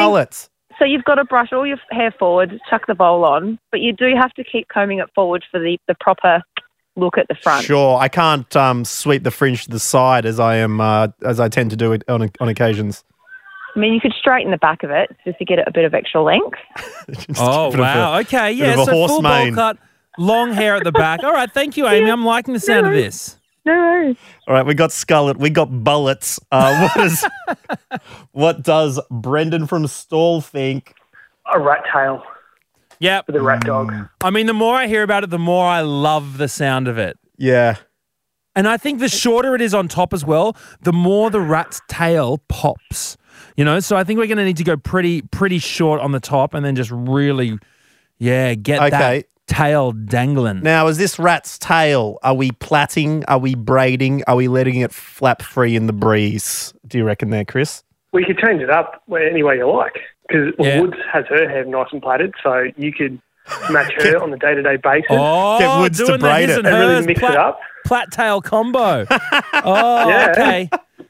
So 0.80 0.86
you've 0.86 1.04
got 1.04 1.16
to 1.16 1.26
brush 1.26 1.52
all 1.52 1.68
your 1.68 1.78
hair 1.92 2.12
forward, 2.18 2.60
chuck 2.70 2.88
the 2.88 2.96
bowl 2.96 3.26
on, 3.26 3.60
but 3.72 3.82
you 3.82 3.92
do 3.94 4.16
have 4.16 4.32
to 4.36 4.44
keep 4.44 4.70
combing 4.70 5.00
it 5.00 5.10
forward 5.14 5.44
for 5.52 5.60
the, 5.60 5.78
the 5.88 5.96
proper 6.00 6.42
look 6.96 7.18
at 7.18 7.28
the 7.28 7.36
front. 7.36 7.66
Sure, 7.66 7.98
I 8.00 8.08
can't 8.08 8.54
um, 8.56 8.86
sweep 8.86 9.24
the 9.24 9.32
fringe 9.32 9.64
to 9.66 9.70
the 9.72 9.80
side 9.80 10.26
as 10.26 10.40
I 10.40 10.58
am 10.58 10.80
uh, 10.82 11.08
as 11.24 11.40
I 11.40 11.50
tend 11.50 11.72
to 11.72 11.76
do 11.78 11.92
it 11.92 12.04
on 12.08 12.30
on 12.40 12.50
occasions. 12.50 13.04
I 13.76 13.80
mean, 13.80 13.94
you 13.94 14.00
could 14.00 14.14
straighten 14.14 14.52
the 14.52 14.58
back 14.58 14.84
of 14.84 14.92
it 14.92 15.10
just 15.26 15.40
to 15.40 15.46
get 15.46 15.58
it 15.58 15.68
a 15.68 15.72
bit 15.72 15.84
of 15.86 15.94
extra 15.96 16.22
length. 16.22 16.60
Oh 17.40 17.68
a 17.68 17.72
bit 17.72 17.80
of 17.80 17.80
a- 17.80 17.82
wow! 17.82 18.20
okay, 18.20 18.52
yeah. 18.52 18.74
a 18.82 18.86
So 18.86 18.92
horse 18.92 19.12
full 19.12 19.22
bowl 19.22 19.32
mane. 19.32 19.56
cut, 19.56 19.78
long 20.18 20.54
hair 20.54 20.76
at 20.76 20.84
the 20.84 20.92
back. 20.92 21.24
All 21.24 21.34
right, 21.34 21.52
thank 21.52 21.76
you, 21.78 21.88
Amy. 21.90 22.10
I'm 22.10 22.24
liking 22.26 22.54
the 22.54 22.60
sound 22.60 22.86
of 22.88 22.94
this. 22.94 23.38
No 23.66 23.74
worries. 23.74 24.18
All 24.48 24.54
right, 24.54 24.66
we 24.66 24.74
got 24.74 24.90
skullet, 24.92 25.38
we 25.38 25.50
got 25.50 25.68
bullets. 25.84 26.40
Uh, 26.52 26.90
what 26.96 27.06
is 27.06 27.26
what 28.32 28.62
does 28.64 29.00
Brendan 29.10 29.68
from 29.68 29.88
Stall 29.88 30.42
think? 30.42 30.94
a 31.54 31.60
rat 31.60 31.84
tail 31.94 32.24
Yep. 33.04 33.28
with 33.28 33.36
a 33.36 33.42
rat 33.42 33.62
dog. 33.66 33.92
Mm. 33.92 34.10
I 34.24 34.30
mean, 34.30 34.46
the 34.48 34.54
more 34.54 34.76
I 34.76 34.88
hear 34.88 35.04
about 35.04 35.24
it, 35.24 35.30
the 35.30 35.38
more 35.40 35.66
I 35.66 35.82
love 35.82 36.38
the 36.38 36.48
sound 36.48 36.88
of 36.88 36.98
it. 36.98 37.18
Yeah, 37.38 37.76
And 38.56 38.68
I 38.68 38.78
think 38.78 39.00
the 39.00 39.10
shorter 39.10 39.56
it 39.56 39.62
is 39.62 39.74
on 39.74 39.88
top 39.88 40.14
as 40.14 40.24
well, 40.24 40.56
the 40.82 40.94
more 40.94 41.30
the 41.30 41.42
rat's 41.42 41.82
tail 41.90 42.38
pops. 42.48 43.18
You 43.58 43.66
know, 43.66 43.80
so 43.80 43.96
I 43.98 44.04
think 44.04 44.20
we're 44.20 44.28
going 44.28 44.38
to 44.38 44.46
need 44.46 44.58
to 44.58 44.64
go 44.64 44.78
pretty 44.78 45.22
pretty 45.24 45.60
short 45.60 46.00
on 46.02 46.12
the 46.12 46.20
top, 46.20 46.54
and 46.54 46.64
then 46.66 46.76
just 46.76 46.92
really, 46.92 47.58
yeah, 48.20 48.54
get 48.56 48.80
Okay. 48.82 48.90
that 48.90 49.26
tail 49.48 49.92
dangling. 49.92 50.62
Now, 50.62 50.88
is 50.88 50.98
this 50.98 51.20
rat's 51.20 51.58
tail? 51.60 52.18
Are 52.24 52.34
we 52.36 52.52
plaiting? 52.52 53.26
Are 53.26 53.38
we 53.40 53.56
braiding? 53.56 54.24
Are 54.28 54.36
we 54.36 54.48
letting 54.48 54.80
it 54.80 54.94
flap 54.94 55.42
free 55.42 55.76
in 55.76 55.88
the 55.88 55.94
breeze? 55.94 56.74
Do 56.88 56.98
you 57.00 57.04
reckon 57.04 57.30
there, 57.32 57.46
Chris? 57.46 57.84
We 58.14 58.24
could 58.24 58.38
change 58.38 58.62
it 58.62 58.70
up 58.70 59.02
any 59.12 59.44
way 59.44 59.58
you 59.58 59.70
like 59.70 59.96
because 60.28 60.54
Yeah. 60.60 60.80
Woods 60.82 60.96
has 61.12 61.26
her 61.30 61.50
hair 61.50 61.66
nice 61.66 61.88
and 61.92 62.02
plaited, 62.02 62.34
so 62.42 62.66
you 62.78 62.94
could 62.94 63.20
match 63.72 63.92
her 63.98 64.22
on 64.24 64.32
a 64.32 64.38
day 64.38 64.54
to 64.56 64.62
day 64.64 64.78
basis. 64.78 65.08
oh, 65.10 65.60
Get 65.60 65.80
Woods 65.80 65.98
doing 65.98 66.12
the 66.14 66.18
braid 66.20 66.50
it. 66.50 66.60
and 66.60 66.68
And 66.68 66.78
really 66.78 66.94
hers 66.96 67.06
mix 67.08 67.18
it 67.20 67.26
plait, 67.26 67.38
up. 67.38 67.60
plait 67.86 68.12
tail 68.12 68.42
combo. 68.42 69.06
oh, 69.54 70.08
Yeah. 70.10 70.32
okay. 70.32 70.70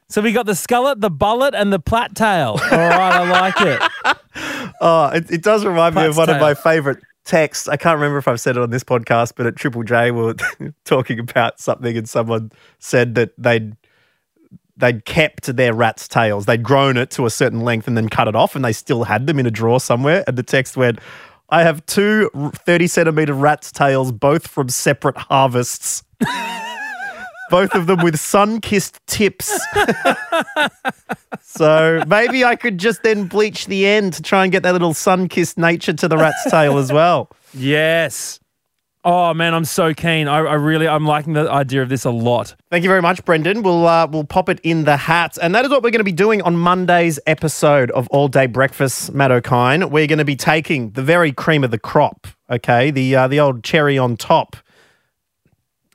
So 0.10 0.22
we 0.22 0.32
got 0.32 0.46
the 0.46 0.52
skullet, 0.54 1.02
the 1.02 1.10
bullet, 1.10 1.56
and 1.56 1.74
the 1.74 1.80
plait 1.80 2.14
tail. 2.16 2.60
All 2.62 2.78
right, 2.78 3.14
I 3.14 3.30
like 3.30 3.62
it. 3.62 4.18
Oh, 4.82 5.06
it, 5.14 5.30
it 5.32 5.44
does 5.44 5.64
remind 5.64 5.96
me 5.96 6.02
of 6.06 6.16
Plat's 6.16 6.28
one 6.30 6.36
of 6.36 6.42
my 6.42 6.54
favorite 6.56 6.98
texts. 7.24 7.68
I 7.70 7.78
can't 7.78 7.96
remember 7.96 8.18
if 8.18 8.28
I've 8.28 8.40
said 8.42 8.58
it 8.58 8.62
on 8.64 8.70
this 8.72 8.84
podcast, 8.84 9.34
but 9.38 9.46
at 9.46 9.56
Triple 9.56 9.84
J, 9.84 10.12
we 10.12 10.22
were 10.24 10.36
talking 10.86 11.20
about 11.20 11.60
something, 11.60 11.96
and 11.96 12.10
someone 12.10 12.52
said 12.80 13.16
that 13.16 13.32
they'd 13.38 13.76
they'd 14.78 15.06
kept 15.06 15.56
their 15.56 15.74
rat's 15.74 16.08
tails. 16.08 16.46
They'd 16.46 16.64
grown 16.64 16.98
it 16.98 17.12
to 17.12 17.26
a 17.26 17.30
certain 17.30 17.62
length 17.62 17.88
and 17.88 17.98
then 17.98 18.10
cut 18.10 18.28
it 18.28 18.36
off, 18.36 18.56
and 18.56 18.64
they 18.64 18.74
still 18.74 19.04
had 19.04 19.28
them 19.28 19.40
in 19.40 19.46
a 19.46 19.52
drawer 19.52 19.80
somewhere. 19.80 20.24
And 20.28 20.38
the 20.38 20.44
text 20.44 20.78
went, 20.78 21.00
"I 21.50 21.64
have 21.64 21.86
two 21.86 22.30
30 22.66 22.88
centimeter 22.88 23.34
rat's 23.34 23.72
tails, 23.72 24.12
both 24.12 24.48
from 24.48 24.70
separate 24.70 25.18
harvests." 25.18 26.04
Both 27.50 27.76
of 27.76 27.86
them 27.86 28.02
with 28.02 28.20
sun 28.20 28.62
kissed 28.62 29.00
tips. 29.06 29.60
So 31.56 32.04
maybe 32.08 32.44
I 32.44 32.56
could 32.56 32.80
just 32.80 33.04
then 33.04 33.26
bleach 33.26 33.68
the 33.68 33.86
end 33.86 34.14
to 34.14 34.24
try 34.24 34.44
and 34.44 34.52
get 34.52 34.64
that 34.64 34.74
little 34.74 34.96
sun 34.96 35.30
kissed 35.30 35.56
nature 35.56 35.94
to 35.94 36.08
the 36.08 36.18
rat's 36.18 36.50
tail 36.50 36.80
as 36.80 36.92
well. 36.92 37.30
Yes. 37.54 38.40
Oh 39.06 39.34
man, 39.34 39.54
I'm 39.54 39.66
so 39.66 39.94
keen. 39.94 40.30
I, 40.30 40.38
I 40.38 40.54
really, 40.54 40.88
I'm 40.88 41.06
liking 41.06 41.34
the 41.34 41.52
idea 41.52 41.82
of 41.82 41.90
this 41.90 42.06
a 42.06 42.10
lot. 42.10 42.56
Thank 42.72 42.84
you 42.84 42.90
very 42.90 43.02
much, 43.02 43.26
Brendan. 43.26 43.62
We'll 43.62 43.86
uh, 43.86 44.08
we'll 44.08 44.24
pop 44.24 44.48
it 44.48 44.62
in 44.64 44.86
the 44.86 44.96
hat, 44.96 45.38
and 45.42 45.54
that 45.56 45.66
is 45.66 45.72
what 45.72 45.84
we're 45.84 45.92
going 45.92 46.00
to 46.00 46.06
be 46.06 46.14
doing 46.14 46.42
on 46.44 46.56
Monday's 46.56 47.20
episode 47.28 47.92
of 47.92 48.08
All 48.10 48.30
Day 48.30 48.46
Breakfast. 48.46 49.14
Matt 49.14 49.30
O'Kine, 49.30 49.90
we're 49.90 50.08
going 50.08 50.20
to 50.20 50.26
be 50.26 50.38
taking 50.38 50.92
the 50.92 51.04
very 51.04 51.34
cream 51.34 51.66
of 51.66 51.72
the 51.72 51.78
crop, 51.78 52.28
okay, 52.50 52.92
the 52.92 53.14
uh, 53.14 53.28
the 53.28 53.42
old 53.42 53.62
cherry 53.62 53.98
on 53.98 54.16
top, 54.16 54.56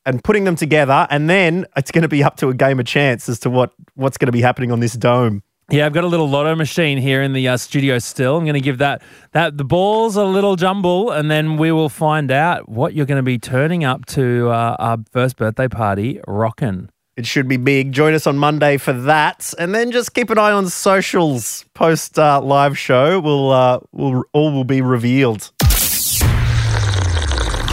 and 0.04 0.22
putting 0.22 0.44
them 0.44 0.56
together, 0.56 1.06
and 1.08 1.30
then 1.30 1.64
it's 1.78 1.90
going 1.90 2.02
to 2.02 2.08
be 2.08 2.22
up 2.22 2.36
to 2.36 2.48
a 2.48 2.54
game 2.54 2.78
of 2.78 2.84
chance 2.84 3.26
as 3.30 3.38
to 3.38 3.48
what 3.48 3.72
what's 3.94 4.18
going 4.18 4.26
to 4.26 4.32
be 4.32 4.42
happening 4.42 4.70
on 4.70 4.80
this 4.80 4.92
dome. 4.92 5.42
Yeah, 5.70 5.84
I've 5.84 5.92
got 5.92 6.04
a 6.04 6.06
little 6.06 6.30
lotto 6.30 6.54
machine 6.56 6.96
here 6.96 7.20
in 7.20 7.34
the 7.34 7.46
uh, 7.46 7.58
studio 7.58 7.98
still. 7.98 8.38
I'm 8.38 8.44
going 8.44 8.54
to 8.54 8.60
give 8.60 8.78
that 8.78 9.02
that 9.32 9.58
the 9.58 9.64
balls 9.64 10.16
a 10.16 10.24
little 10.24 10.56
jumble, 10.56 11.10
and 11.10 11.30
then 11.30 11.58
we 11.58 11.72
will 11.72 11.90
find 11.90 12.30
out 12.30 12.70
what 12.70 12.94
you're 12.94 13.04
going 13.04 13.18
to 13.18 13.22
be 13.22 13.38
turning 13.38 13.84
up 13.84 14.06
to 14.06 14.48
uh, 14.48 14.76
our 14.78 14.96
first 15.12 15.36
birthday 15.36 15.68
party, 15.68 16.20
rockin'. 16.26 16.88
It 17.18 17.26
should 17.26 17.48
be 17.48 17.58
big. 17.58 17.92
Join 17.92 18.14
us 18.14 18.26
on 18.26 18.38
Monday 18.38 18.78
for 18.78 18.94
that, 18.94 19.52
and 19.58 19.74
then 19.74 19.90
just 19.90 20.14
keep 20.14 20.30
an 20.30 20.38
eye 20.38 20.52
on 20.52 20.70
socials 20.70 21.66
post 21.74 22.18
uh, 22.18 22.40
live 22.40 22.78
show. 22.78 23.20
We'll, 23.20 23.52
uh, 23.52 23.80
will 23.92 24.24
all 24.32 24.50
will 24.50 24.64
be 24.64 24.80
revealed. 24.80 25.50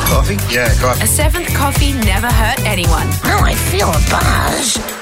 Coffee? 0.06 0.36
Yeah, 0.54 0.68
coffee. 0.82 1.04
A 1.04 1.08
seventh 1.08 1.48
coffee 1.56 1.94
never 1.94 2.28
hurt 2.28 2.60
anyone. 2.66 3.08
Oh, 3.24 3.40
I 3.42 3.56
feel 3.56 3.88
a 3.88 4.02
buzz. 4.12 4.95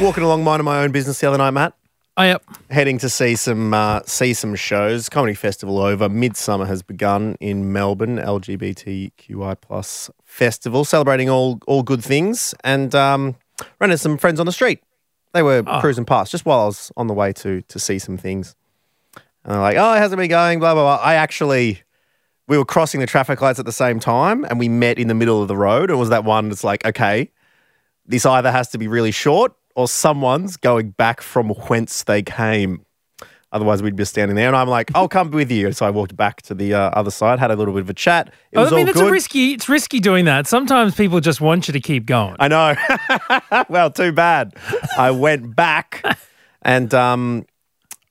Walking 0.00 0.22
along 0.22 0.44
minding 0.44 0.64
my 0.64 0.84
own 0.84 0.92
business 0.92 1.18
the 1.18 1.26
other 1.26 1.38
night, 1.38 1.50
Matt. 1.50 1.74
Oh, 2.16 2.22
yep. 2.22 2.44
heading 2.70 2.98
to 2.98 3.08
see 3.08 3.34
some 3.34 3.74
uh, 3.74 4.00
see 4.06 4.32
some 4.32 4.54
shows. 4.54 5.08
Comedy 5.08 5.34
festival 5.34 5.80
over. 5.80 6.08
Midsummer 6.08 6.66
has 6.66 6.82
begun 6.82 7.36
in 7.40 7.72
Melbourne. 7.72 8.16
LGBTQI 8.16 9.60
plus 9.60 10.08
festival, 10.24 10.84
celebrating 10.84 11.28
all 11.28 11.58
all 11.66 11.82
good 11.82 12.04
things, 12.04 12.54
and 12.62 12.94
um, 12.94 13.34
ran 13.80 13.90
into 13.90 13.98
some 13.98 14.18
friends 14.18 14.38
on 14.38 14.46
the 14.46 14.52
street. 14.52 14.80
They 15.32 15.42
were 15.42 15.64
cruising 15.80 16.04
past 16.04 16.30
just 16.30 16.46
while 16.46 16.60
I 16.60 16.66
was 16.66 16.92
on 16.96 17.08
the 17.08 17.14
way 17.14 17.32
to 17.32 17.62
to 17.62 17.78
see 17.80 17.98
some 17.98 18.16
things. 18.16 18.54
And 19.16 19.54
they're 19.54 19.60
like, 19.60 19.76
"Oh, 19.76 19.94
how's 19.98 20.12
it 20.12 20.16
been 20.16 20.28
going?" 20.28 20.60
Blah 20.60 20.74
blah 20.74 20.96
blah. 20.96 21.04
I 21.04 21.14
actually. 21.14 21.82
We 22.46 22.56
were 22.56 22.64
crossing 22.64 23.00
the 23.00 23.06
traffic 23.06 23.42
lights 23.42 23.58
at 23.58 23.66
the 23.66 23.72
same 23.72 24.00
time 24.00 24.44
and 24.44 24.58
we 24.58 24.70
met 24.70 24.98
in 24.98 25.08
the 25.08 25.14
middle 25.14 25.42
of 25.42 25.48
the 25.48 25.56
road. 25.56 25.90
It 25.90 25.96
was 25.96 26.08
that 26.08 26.24
one 26.24 26.48
that's 26.48 26.64
like, 26.64 26.82
okay, 26.86 27.30
this 28.06 28.24
either 28.24 28.50
has 28.50 28.70
to 28.70 28.78
be 28.78 28.88
really 28.88 29.10
short 29.10 29.52
or 29.78 29.86
someone's 29.86 30.56
going 30.56 30.90
back 30.90 31.20
from 31.20 31.50
whence 31.50 32.02
they 32.02 32.20
came. 32.20 32.84
Otherwise, 33.52 33.80
we'd 33.80 33.94
be 33.94 34.04
standing 34.04 34.34
there. 34.34 34.48
And 34.48 34.56
I'm 34.56 34.68
like, 34.68 34.90
I'll 34.94 35.08
come 35.08 35.30
with 35.30 35.52
you. 35.52 35.70
So 35.72 35.86
I 35.86 35.90
walked 35.90 36.16
back 36.16 36.42
to 36.42 36.54
the 36.54 36.74
uh, 36.74 36.90
other 36.90 37.12
side, 37.12 37.38
had 37.38 37.52
a 37.52 37.56
little 37.56 37.72
bit 37.72 37.80
of 37.82 37.88
a 37.88 37.94
chat. 37.94 38.28
It 38.50 38.58
Oh, 38.58 38.62
was 38.64 38.72
I 38.72 38.76
mean, 38.76 38.86
all 38.86 38.90
it's 38.90 38.98
good. 39.00 39.08
a 39.08 39.12
risky. 39.12 39.52
It's 39.52 39.68
risky 39.68 40.00
doing 40.00 40.24
that. 40.24 40.48
Sometimes 40.48 40.96
people 40.96 41.20
just 41.20 41.40
want 41.40 41.68
you 41.68 41.72
to 41.72 41.80
keep 41.80 42.06
going. 42.06 42.34
I 42.40 42.48
know. 42.48 42.74
well, 43.68 43.90
too 43.92 44.10
bad. 44.10 44.54
I 44.98 45.12
went 45.12 45.54
back 45.54 46.02
and 46.62 46.92
um, 46.92 47.46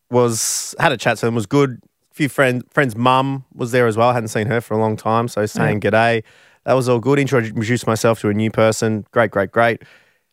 was 0.10 0.74
had 0.80 0.94
a 0.94 0.98
chat 0.98 1.18
to 1.18 1.26
them. 1.26 1.36
Was 1.36 1.46
good. 1.46 1.82
A 2.12 2.16
few 2.16 2.30
friends, 2.30 2.64
friends' 2.72 2.96
mum 2.96 3.44
was 3.54 3.72
there 3.72 3.88
as 3.88 3.98
well. 3.98 4.10
I 4.10 4.14
hadn't 4.14 4.30
seen 4.30 4.48
her 4.48 4.62
for 4.62 4.74
a 4.74 4.80
long 4.80 4.96
time, 4.96 5.28
so 5.28 5.46
saying 5.46 5.82
g'day. 5.82 6.24
That 6.64 6.74
was 6.74 6.88
all 6.90 7.00
good. 7.00 7.20
Introduced 7.20 7.86
myself 7.86 8.22
to 8.22 8.30
a 8.30 8.34
new 8.34 8.50
person. 8.52 9.06
Great, 9.12 9.32
great, 9.32 9.52
great. 9.52 9.84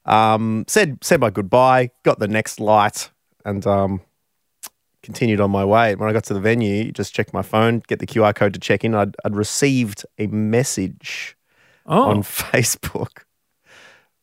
Um, 0.07 0.65
said 0.69 0.99
said 1.03 1.21
my 1.21 1.31
goodbye. 1.31 1.91
Got 2.03 2.19
the 2.19 2.29
next 2.29 2.61
light 2.61 3.11
and 3.45 3.67
um, 3.67 4.01
continued 5.03 5.41
on 5.41 5.51
my 5.51 5.65
way. 5.65 5.95
When 5.95 6.09
I 6.09 6.13
got 6.13 6.25
to 6.25 6.35
the 6.35 6.41
venue, 6.41 6.93
just 6.93 7.15
checked 7.15 7.33
my 7.33 7.43
phone, 7.43 7.83
get 7.87 7.99
the 7.99 8.07
QR 8.07 8.35
code 8.35 8.55
to 8.55 8.61
check 8.61 8.85
in. 8.85 8.95
I'd, 8.95 9.17
I'd 9.25 9.37
received 9.37 10.05
a 10.19 10.27
message 10.27 11.37
Oh, 11.87 12.11
on 12.11 12.19
Facebook 12.23 13.23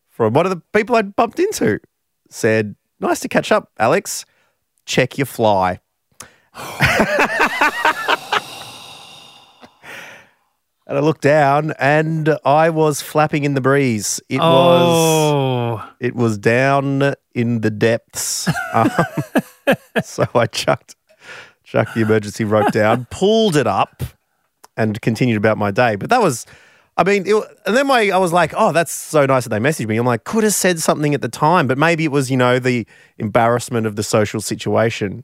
from 0.09 0.33
one 0.33 0.45
of 0.45 0.49
the 0.49 0.61
people 0.73 0.95
I'd 0.95 1.15
bumped 1.15 1.39
into. 1.39 1.79
Said, 2.29 2.75
Nice 2.99 3.19
to 3.21 3.27
catch 3.27 3.51
up, 3.51 3.71
Alex. 3.79 4.25
Check 4.85 5.17
your 5.17 5.25
fly. 5.25 5.79
and 6.53 6.67
I 10.87 10.99
looked 10.99 11.21
down 11.21 11.73
and 11.79 12.37
I 12.45 12.69
was 12.69 13.01
flapping 13.01 13.43
in 13.43 13.53
the 13.53 13.61
breeze. 13.61 14.19
It 14.29 14.39
was 14.39 14.47
it 15.99 16.15
was 16.15 16.37
down 16.37 17.13
in 17.33 17.61
the 17.61 17.69
depths. 17.71 18.49
Um, 18.73 18.89
so 20.03 20.25
I 20.33 20.45
chucked 20.47 20.95
chucked 21.63 21.93
the 21.93 22.01
emergency 22.01 22.43
rope 22.45 22.71
down, 22.71 23.05
pulled 23.11 23.55
it 23.55 23.67
up, 23.67 24.01
and 24.77 24.99
continued 25.01 25.37
about 25.37 25.57
my 25.57 25.71
day. 25.71 25.95
But 25.97 26.09
that 26.09 26.21
was, 26.21 26.45
I 26.97 27.03
mean, 27.03 27.23
it, 27.27 27.35
and 27.65 27.75
then 27.75 27.87
my 27.87 28.09
I 28.11 28.17
was 28.17 28.31
like, 28.33 28.53
oh, 28.55 28.71
that's 28.71 28.91
so 28.93 29.25
nice 29.25 29.43
that 29.43 29.49
they 29.49 29.59
messaged 29.59 29.87
me. 29.87 29.97
I'm 29.97 30.05
like, 30.05 30.23
could 30.23 30.43
have 30.43 30.53
said 30.53 30.79
something 30.79 31.13
at 31.13 31.21
the 31.21 31.29
time, 31.29 31.67
but 31.67 31.77
maybe 31.77 32.05
it 32.05 32.11
was 32.11 32.31
you 32.31 32.37
know 32.37 32.59
the 32.59 32.87
embarrassment 33.17 33.85
of 33.85 33.95
the 33.97 34.03
social 34.03 34.39
situation. 34.41 35.23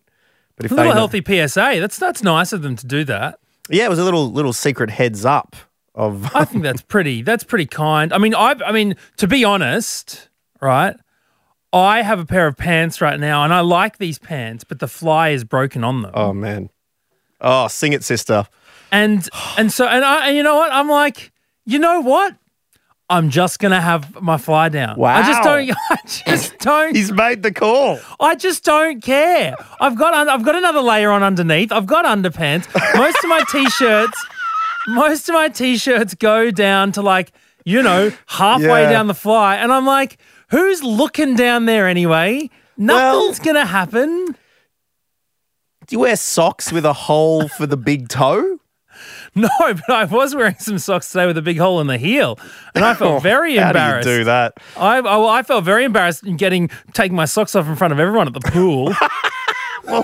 But 0.57 0.65
if 0.65 0.71
a 0.71 0.75
little 0.75 0.91
know- 0.91 1.07
healthy 1.07 1.21
PSA. 1.25 1.79
That's 1.79 1.97
that's 1.97 2.21
nice 2.23 2.51
of 2.53 2.61
them 2.61 2.75
to 2.75 2.85
do 2.85 3.03
that. 3.05 3.39
yeah, 3.69 3.85
it 3.85 3.89
was 3.89 3.99
a 3.99 4.03
little 4.03 4.31
little 4.31 4.53
secret 4.53 4.89
heads 4.89 5.23
up 5.25 5.55
of 5.95 6.35
I 6.35 6.45
think 6.45 6.63
that's 6.63 6.81
pretty. 6.81 7.21
That's 7.21 7.43
pretty 7.43 7.65
kind. 7.65 8.11
I 8.13 8.17
mean, 8.17 8.35
I. 8.35 8.55
I 8.65 8.71
mean, 8.71 8.95
to 9.17 9.27
be 9.27 9.43
honest, 9.43 10.26
right? 10.61 10.95
I 11.73 12.01
have 12.01 12.19
a 12.19 12.25
pair 12.25 12.47
of 12.47 12.57
pants 12.57 13.01
right 13.01 13.19
now, 13.19 13.43
and 13.43 13.53
I 13.53 13.59
like 13.59 13.97
these 13.97 14.19
pants, 14.19 14.63
but 14.63 14.79
the 14.79 14.87
fly 14.87 15.29
is 15.29 15.43
broken 15.43 15.83
on 15.83 16.01
them. 16.01 16.11
oh 16.13 16.33
man, 16.33 16.69
oh 17.41 17.67
sing 17.67 17.93
it, 17.93 18.03
sister. 18.03 18.47
And 18.91 19.27
and 19.57 19.71
so 19.71 19.85
and 19.85 20.03
I 20.03 20.27
and 20.27 20.37
you 20.37 20.43
know 20.43 20.55
what? 20.55 20.71
I'm 20.71 20.87
like, 20.89 21.31
you 21.65 21.77
know 21.77 21.99
what? 21.99 22.35
I'm 23.09 23.29
just 23.29 23.59
gonna 23.59 23.79
have 23.81 24.21
my 24.21 24.37
fly 24.37 24.69
down. 24.69 24.97
Wow. 24.97 25.15
I 25.17 25.21
just 25.23 25.43
don't. 25.43 25.69
I 25.89 25.97
just 26.05 26.57
don't. 26.59 26.95
He's 26.95 27.11
made 27.11 27.43
the 27.43 27.51
call. 27.53 27.99
I 28.19 28.35
just 28.35 28.63
don't 28.63 29.01
care. 29.01 29.55
I've 29.81 29.97
got 29.97 30.13
I've 30.27 30.43
got 30.43 30.55
another 30.55 30.81
layer 30.81 31.11
on 31.11 31.21
underneath. 31.23 31.71
I've 31.71 31.85
got 31.85 32.05
underpants. 32.05 32.65
Most 32.97 33.17
of 33.23 33.29
my 33.29 33.43
t-shirts, 33.49 34.25
most 34.87 35.27
of 35.29 35.33
my 35.33 35.49
t-shirts 35.49 36.15
go 36.15 36.49
down 36.51 36.91
to 36.93 37.01
like 37.01 37.31
you 37.65 37.81
know 37.83 38.11
halfway 38.27 38.83
Yeah. 38.83 38.89
down 38.91 39.07
the 39.07 39.13
fly, 39.13 39.55
and 39.57 39.71
I'm 39.71 39.85
like, 39.85 40.17
who's 40.49 40.83
looking 40.83 41.35
down 41.35 41.65
there 41.65 41.87
anyway? 41.87 42.49
Nothing's 42.77 43.39
gonna 43.39 43.65
happen. 43.65 44.35
Do 45.87 45.95
you 45.95 45.99
wear 45.99 46.15
socks 46.17 46.71
with 46.71 46.85
a 46.85 46.93
hole 46.93 47.47
for 47.47 47.65
the 47.65 47.77
big 47.77 48.09
toe? 48.09 48.59
No, 49.35 49.47
but 49.59 49.89
I 49.91 50.05
was 50.05 50.33
wearing 50.33 50.55
some 50.57 50.79
socks 50.79 51.11
today 51.11 51.27
with 51.27 51.37
a 51.37 51.41
big 51.43 51.59
hole 51.59 51.79
in 51.79 51.85
the 51.85 51.99
heel, 51.99 52.39
and 52.73 52.83
I 52.83 52.95
felt 52.95 53.11
oh, 53.17 53.19
very 53.19 53.59
Oh, 53.59 53.61
How 53.61 53.67
embarrassed. 53.67 54.07
do 54.07 54.11
you 54.11 54.17
do 54.19 54.23
that? 54.23 54.53
I, 54.75 54.97
I, 54.97 55.01
well, 55.01 55.27
I 55.27 55.43
felt 55.43 55.63
very 55.63 55.83
embarrassed 55.83 56.23
in 56.25 56.35
getting 56.37 56.71
taking 56.93 57.15
my 57.15 57.25
socks 57.25 57.53
off 57.55 57.67
in 57.67 57.75
front 57.75 57.93
of 57.93 57.99
everyone 57.99 58.25
at 58.25 58.33
the 58.33 58.39
pool. 58.51 58.95
well, 59.83 60.03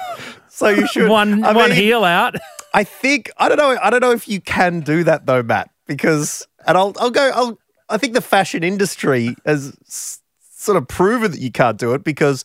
So 0.49 0.67
you 0.69 0.85
should 0.85 1.09
one 1.09 1.43
I 1.43 1.53
one 1.53 1.71
mean, 1.71 1.79
heel 1.79 2.03
out. 2.03 2.35
I 2.75 2.83
think 2.83 3.31
I 3.37 3.49
don't 3.49 3.57
know. 3.57 3.75
I 3.81 3.89
don't 3.89 4.01
know 4.01 4.11
if 4.11 4.27
you 4.27 4.39
can 4.39 4.81
do 4.81 5.03
that 5.05 5.25
though, 5.25 5.41
Matt. 5.41 5.71
Because 5.87 6.47
and 6.67 6.77
I'll 6.77 6.93
I'll 6.99 7.09
go. 7.09 7.31
I'll 7.33 7.57
I 7.89 7.97
think 7.97 8.13
the 8.13 8.21
fashion 8.21 8.63
industry 8.63 9.35
has 9.47 9.75
sort 10.63 10.77
of 10.77 10.87
proven 10.87 11.31
that 11.31 11.39
you 11.39 11.51
can't 11.51 11.77
do 11.77 11.93
it 11.93 12.03
because 12.03 12.43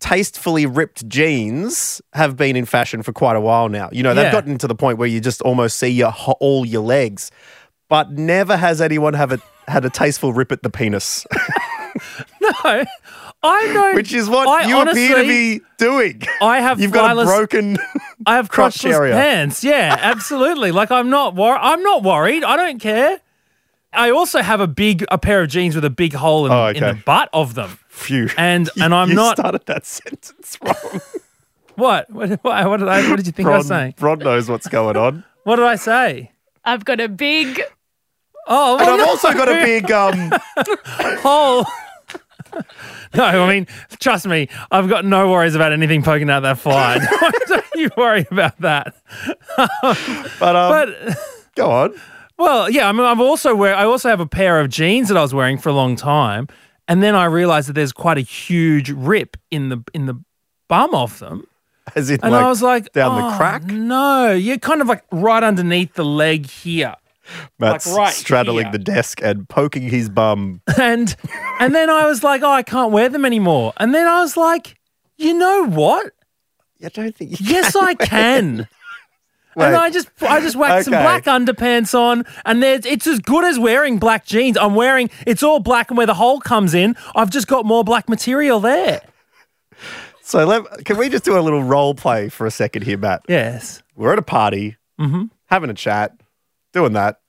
tastefully 0.00 0.66
ripped 0.66 1.08
jeans 1.08 2.02
have 2.12 2.36
been 2.36 2.54
in 2.56 2.64
fashion 2.66 3.02
for 3.02 3.12
quite 3.12 3.36
a 3.36 3.40
while 3.40 3.68
now. 3.68 3.88
You 3.92 4.02
know, 4.02 4.14
they've 4.14 4.24
Yeah. 4.26 4.32
gotten 4.32 4.58
to 4.58 4.66
the 4.66 4.74
point 4.74 4.98
where 4.98 5.08
you 5.08 5.20
just 5.20 5.40
almost 5.42 5.78
see 5.78 5.88
your 5.88 6.12
all 6.40 6.66
your 6.66 6.82
legs, 6.82 7.30
but 7.88 8.10
never 8.12 8.56
has 8.56 8.80
anyone 8.80 9.14
have 9.14 9.32
a 9.32 9.40
had 9.68 9.84
a 9.84 9.90
tasteful 9.90 10.32
rip 10.32 10.52
at 10.52 10.62
the 10.62 10.70
penis, 10.70 11.26
No, 12.40 12.50
I 13.42 13.70
don't. 13.72 13.94
which 13.96 14.12
is 14.12 14.28
what 14.28 14.46
I 14.46 14.68
you 14.68 14.80
appear 14.80 15.16
to 15.16 15.22
be 15.26 15.60
doing. 15.78 16.22
I 16.40 16.60
have 16.60 16.78
You've 16.80 16.92
got 16.92 17.18
a 17.18 17.24
broken. 17.24 17.76
I 18.26 18.36
have 18.36 18.48
crotch 18.48 18.78
crotchless 18.78 18.92
area. 18.92 19.14
pants. 19.14 19.64
Yeah, 19.64 19.96
absolutely. 19.98 20.70
like 20.72 20.90
I'm 20.92 21.10
not 21.10 21.34
wor- 21.34 21.58
I'm 21.58 21.82
not 21.82 22.02
worried. 22.02 22.44
I 22.44 22.56
don't 22.56 22.78
care. 22.80 23.18
I 23.96 24.10
also 24.10 24.42
have 24.42 24.60
a 24.60 24.66
big 24.66 25.04
a 25.10 25.18
pair 25.18 25.42
of 25.42 25.48
jeans 25.48 25.74
with 25.74 25.84
a 25.84 25.90
big 25.90 26.12
hole 26.12 26.46
in, 26.46 26.52
Oh, 26.52 26.66
in 26.68 26.82
the 26.82 27.00
butt 27.04 27.28
of 27.32 27.54
them. 27.54 27.78
Phew. 27.88 28.28
And 28.36 28.68
and 28.80 28.94
I'm 28.94 29.08
you 29.10 29.14
not 29.16 29.36
started 29.38 29.64
that 29.66 29.84
sentence 29.86 30.58
wrong. 30.62 31.00
what? 31.76 32.10
What, 32.10 32.30
what, 32.42 32.68
what 32.68 32.76
did 32.78 32.88
I 32.88 33.08
what 33.10 33.16
did 33.16 33.26
you 33.26 33.32
think 33.32 33.48
I 33.48 33.56
was 33.58 33.70
Ron, 33.70 33.78
saying? 33.80 33.94
Ron 34.00 34.18
knows 34.20 34.48
what's 34.48 34.68
going 34.68 34.96
on. 34.96 35.24
What 35.44 35.56
did 35.56 35.64
I 35.66 35.76
say? 35.76 36.32
I've 36.64 36.84
got 36.84 36.98
a 37.00 37.08
big 37.08 37.62
Oh, 38.48 38.78
And 38.78 38.88
I've 38.90 38.98
no. 38.98 39.06
also 39.06 39.32
got 39.32 39.48
a 39.48 39.64
big 39.64 39.90
um 39.92 40.32
hole. 41.22 41.64
no, 43.14 43.24
I 43.24 43.48
mean, 43.48 43.66
trust 44.00 44.26
me, 44.26 44.48
I've 44.72 44.88
got 44.88 45.04
no 45.04 45.30
worries 45.30 45.54
about 45.54 45.72
anything 45.72 46.02
poking 46.02 46.30
out 46.30 46.40
that 46.40 46.58
fly. 46.58 46.98
Why 46.98 47.30
don't 47.46 47.64
you 47.76 47.90
worry 47.96 48.26
about 48.30 48.60
that. 48.60 48.94
but 49.56 50.56
um 50.56 50.70
But 50.70 51.16
go 51.54 51.70
on. 51.70 51.94
Well, 52.38 52.70
yeah, 52.70 52.88
I 52.88 52.92
mean, 52.92 53.02
I've 53.02 53.20
also 53.20 53.54
wear 53.54 53.74
I 53.74 53.84
also 53.84 54.08
have 54.08 54.20
a 54.20 54.26
pair 54.26 54.60
of 54.60 54.68
jeans 54.68 55.08
that 55.08 55.16
I 55.16 55.22
was 55.22 55.32
wearing 55.32 55.56
for 55.58 55.70
a 55.70 55.72
long 55.72 55.96
time, 55.96 56.48
and 56.86 57.02
then 57.02 57.14
I 57.14 57.24
realized 57.24 57.68
that 57.68 57.72
there's 57.72 57.92
quite 57.92 58.18
a 58.18 58.22
huge 58.22 58.90
rip 58.90 59.36
in 59.50 59.70
the 59.70 59.82
in 59.94 60.06
the 60.06 60.22
bum 60.68 60.94
of 60.94 61.18
them, 61.18 61.46
As 61.94 62.10
in 62.10 62.20
and 62.22 62.32
like 62.32 62.44
I 62.44 62.48
was 62.48 62.62
like, 62.62 62.92
down 62.92 63.22
"Oh, 63.22 63.30
the 63.30 63.36
crack. 63.36 63.64
No, 63.64 64.32
you're 64.32 64.58
kind 64.58 64.82
of 64.82 64.88
like 64.88 65.04
right 65.10 65.42
underneath 65.42 65.94
the 65.94 66.04
leg 66.04 66.46
here, 66.46 66.94
Matt's 67.58 67.86
right 67.86 68.12
straddling 68.12 68.66
here. 68.66 68.72
the 68.72 68.78
desk 68.80 69.22
and 69.22 69.48
poking 69.48 69.88
his 69.88 70.10
bum. 70.10 70.60
and 70.78 71.16
and 71.58 71.74
then 71.74 71.88
I 71.88 72.06
was 72.06 72.22
like, 72.22 72.42
oh, 72.42 72.50
I 72.50 72.62
can't 72.62 72.92
wear 72.92 73.08
them 73.08 73.24
anymore, 73.24 73.72
and 73.78 73.94
then 73.94 74.06
I 74.06 74.20
was 74.20 74.36
like, 74.36 74.78
you 75.16 75.32
know 75.32 75.64
what? 75.66 76.12
I 76.84 76.88
don't 76.90 77.16
think 77.16 77.40
you 77.40 77.46
Yes, 77.48 77.74
I 77.74 77.94
can. 77.94 78.68
Wait. 79.56 79.66
And 79.68 79.76
I 79.76 79.90
just 79.90 80.08
I 80.22 80.40
just 80.40 80.54
whacked 80.54 80.84
some 80.84 80.92
black 80.92 81.24
underpants 81.24 81.94
on, 81.98 82.24
and 82.44 82.62
there's, 82.62 82.84
it's 82.86 83.06
as 83.06 83.18
good 83.20 83.42
as 83.44 83.58
wearing 83.58 83.98
black 83.98 84.26
jeans. 84.26 84.56
I'm 84.58 84.74
wearing 84.74 85.08
it's 85.26 85.42
all 85.42 85.58
black, 85.60 85.90
and 85.90 85.96
where 85.96 86.06
the 86.06 86.14
hole 86.14 86.40
comes 86.40 86.74
in, 86.74 86.94
I've 87.14 87.30
just 87.30 87.48
got 87.48 87.64
more 87.64 87.82
black 87.82 88.08
material 88.08 88.60
there. 88.60 89.00
So 90.22 90.44
let, 90.44 90.84
can 90.84 90.96
we 90.98 91.08
just 91.08 91.24
do 91.24 91.38
a 91.38 91.40
little 91.40 91.62
role 91.62 91.94
play 91.94 92.28
for 92.28 92.46
a 92.46 92.50
second 92.50 92.82
here, 92.82 92.98
Matt? 92.98 93.22
Yes. 93.28 93.82
We're 93.94 94.12
at 94.12 94.18
a 94.18 94.22
party, 94.22 94.76
Mm-hmm. 95.00 95.24
having 95.46 95.70
a 95.70 95.74
chat, 95.74 96.18
doing 96.72 96.92
that. 96.94 97.20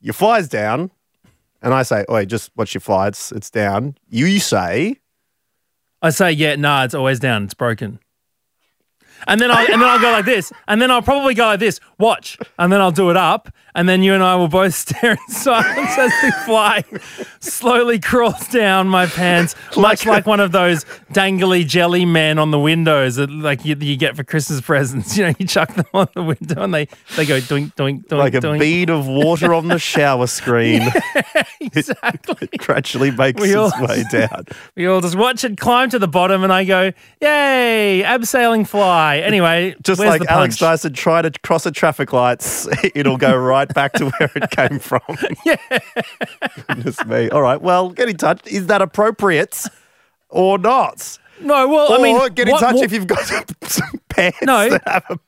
Your 0.00 0.14
fly's 0.14 0.48
down, 0.48 0.90
and 1.62 1.72
I 1.74 1.82
say, 1.82 2.04
"Oi, 2.10 2.24
just 2.24 2.50
watch 2.56 2.74
your 2.74 2.80
fly. 2.80 3.08
It's 3.08 3.30
it's 3.32 3.50
down." 3.50 3.96
You 4.08 4.38
say, 4.40 4.96
I 6.02 6.10
say, 6.10 6.30
yeah, 6.32 6.56
nah, 6.56 6.84
it's 6.84 6.94
always 6.94 7.18
down. 7.18 7.44
It's 7.44 7.54
broken. 7.54 7.98
And 9.26 9.40
then 9.40 9.50
I 9.50 9.64
and 9.64 9.80
then 9.80 9.88
I'll 9.88 10.00
go 10.00 10.10
like 10.10 10.24
this, 10.24 10.52
and 10.68 10.80
then 10.80 10.90
I'll 10.90 11.02
probably 11.02 11.34
go 11.34 11.46
like 11.46 11.60
this. 11.60 11.80
Watch, 11.98 12.38
and 12.58 12.72
then 12.72 12.80
I'll 12.80 12.92
do 12.92 13.10
it 13.10 13.16
up, 13.16 13.48
and 13.76 13.88
then 13.88 14.02
you 14.02 14.12
and 14.14 14.22
I 14.24 14.34
will 14.34 14.48
both 14.48 14.74
stare 14.86 15.12
in 15.12 15.28
silence 15.28 15.96
as 15.96 16.10
the 16.22 16.32
fly 16.44 16.82
slowly 17.38 18.00
crawls 18.00 18.48
down 18.48 18.88
my 18.88 19.06
pants, 19.06 19.54
much 19.76 20.04
like 20.04 20.26
one 20.26 20.40
of 20.40 20.50
those 20.50 20.84
dangly 21.12 21.64
jelly 21.64 22.04
men 22.04 22.38
on 22.40 22.50
the 22.50 22.58
windows 22.58 23.14
that 23.16 23.30
like 23.30 23.64
you, 23.64 23.76
you 23.78 23.96
get 23.96 24.16
for 24.16 24.24
Christmas 24.24 24.60
presents. 24.60 25.16
You 25.26 25.26
know, 25.28 25.34
you 25.38 25.46
chuck 25.46 25.72
them 25.74 25.86
on 25.94 26.08
the 26.14 26.22
window 26.22 26.62
and 26.62 26.74
they, 26.74 26.86
they 27.16 27.24
go 27.24 27.38
doink 27.38 27.74
doink 27.74 28.06
doink 28.06 28.18
like 28.18 28.34
a 28.34 28.40
doink. 28.40 28.58
bead 28.58 28.90
of 28.90 29.06
water 29.06 29.54
on 29.54 29.68
the 29.68 29.78
shower 29.78 30.26
screen. 30.26 30.82
exactly. 31.60 32.48
it 32.52 32.58
gradually 32.58 33.10
makes 33.10 33.40
We 33.40 33.48
its 33.54 33.56
all- 33.72 33.86
way 33.86 34.04
down. 34.10 34.46
We 34.74 34.86
all 34.86 35.00
just 35.00 35.16
watch 35.16 35.44
it 35.44 35.58
climb 35.58 35.90
to 35.90 35.98
the 35.98 36.08
bottom, 36.08 36.42
and 36.44 36.52
I 36.52 36.64
go, 36.64 36.92
"Yay, 37.20 38.02
abseiling 38.04 38.66
fly!" 38.66 39.18
Anyway, 39.18 39.74
Just 39.82 40.00
like 40.00 40.22
Alex? 40.28 40.56
Dyson 40.58 40.92
try 40.92 41.22
to 41.22 41.30
cross 41.42 41.66
a 41.66 41.70
traffic 41.70 42.12
lights, 42.12 42.68
it'll 42.94 43.16
go 43.16 43.36
right 43.36 43.65
back 43.74 43.92
to 43.94 44.06
where 44.10 44.30
it 44.34 44.50
came 44.50 44.78
from. 44.78 45.00
Yeah. 45.44 45.56
Goodness 46.68 47.04
me. 47.06 47.28
All 47.30 47.42
right. 47.42 47.60
Well, 47.60 47.90
get 47.90 48.08
in 48.08 48.16
touch. 48.16 48.46
Is 48.46 48.66
that 48.66 48.82
appropriate 48.82 49.62
or 50.28 50.58
not? 50.58 51.18
No, 51.40 51.68
well, 51.68 51.92
or 51.92 51.98
I 51.98 52.02
mean, 52.02 52.28
get 52.34 52.48
in 52.48 52.52
what- 52.52 52.60
touch 52.60 52.74
what- 52.76 52.84
if 52.84 52.92
you've 52.92 53.06
got 53.06 53.20
some, 53.20 53.44
some 53.62 54.00
pants 54.08 54.38
No. 54.42 54.70
that 54.70 54.82
have 54.88 55.04
a 55.10 55.18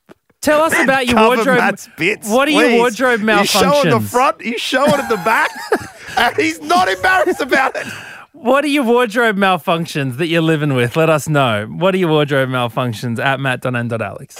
Tell 0.41 0.61
us 0.63 0.73
about 0.79 1.05
your 1.05 1.17
wardrobe. 1.27 1.57
Matt's 1.57 1.89
bits. 1.97 2.29
What 2.29 2.47
are 2.47 2.51
your 2.51 2.63
please. 2.63 2.77
wardrobe 2.79 3.19
He's 3.39 3.49
showing 3.49 3.89
the 3.89 3.97
malfunctions? 3.97 4.09
front, 4.09 4.41
he's 4.41 4.61
showing 4.61 4.93
at 4.93 5.09
the 5.09 5.17
back, 5.17 5.51
and 6.17 6.33
he's 6.37 6.61
not 6.61 6.87
embarrassed 6.87 7.41
about 7.41 7.75
it. 7.75 7.85
What 8.31 8.63
are 8.63 8.67
your 8.69 8.85
wardrobe 8.85 9.35
malfunctions 9.35 10.15
that 10.15 10.27
you're 10.27 10.41
living 10.41 10.73
with? 10.75 10.95
Let 10.95 11.09
us 11.09 11.27
know. 11.27 11.65
What 11.65 11.93
are 11.93 11.97
your 11.97 12.07
wardrobe 12.09 12.47
malfunctions 12.47 13.19
at 13.19 13.41
matt.n.alex? 13.41 14.37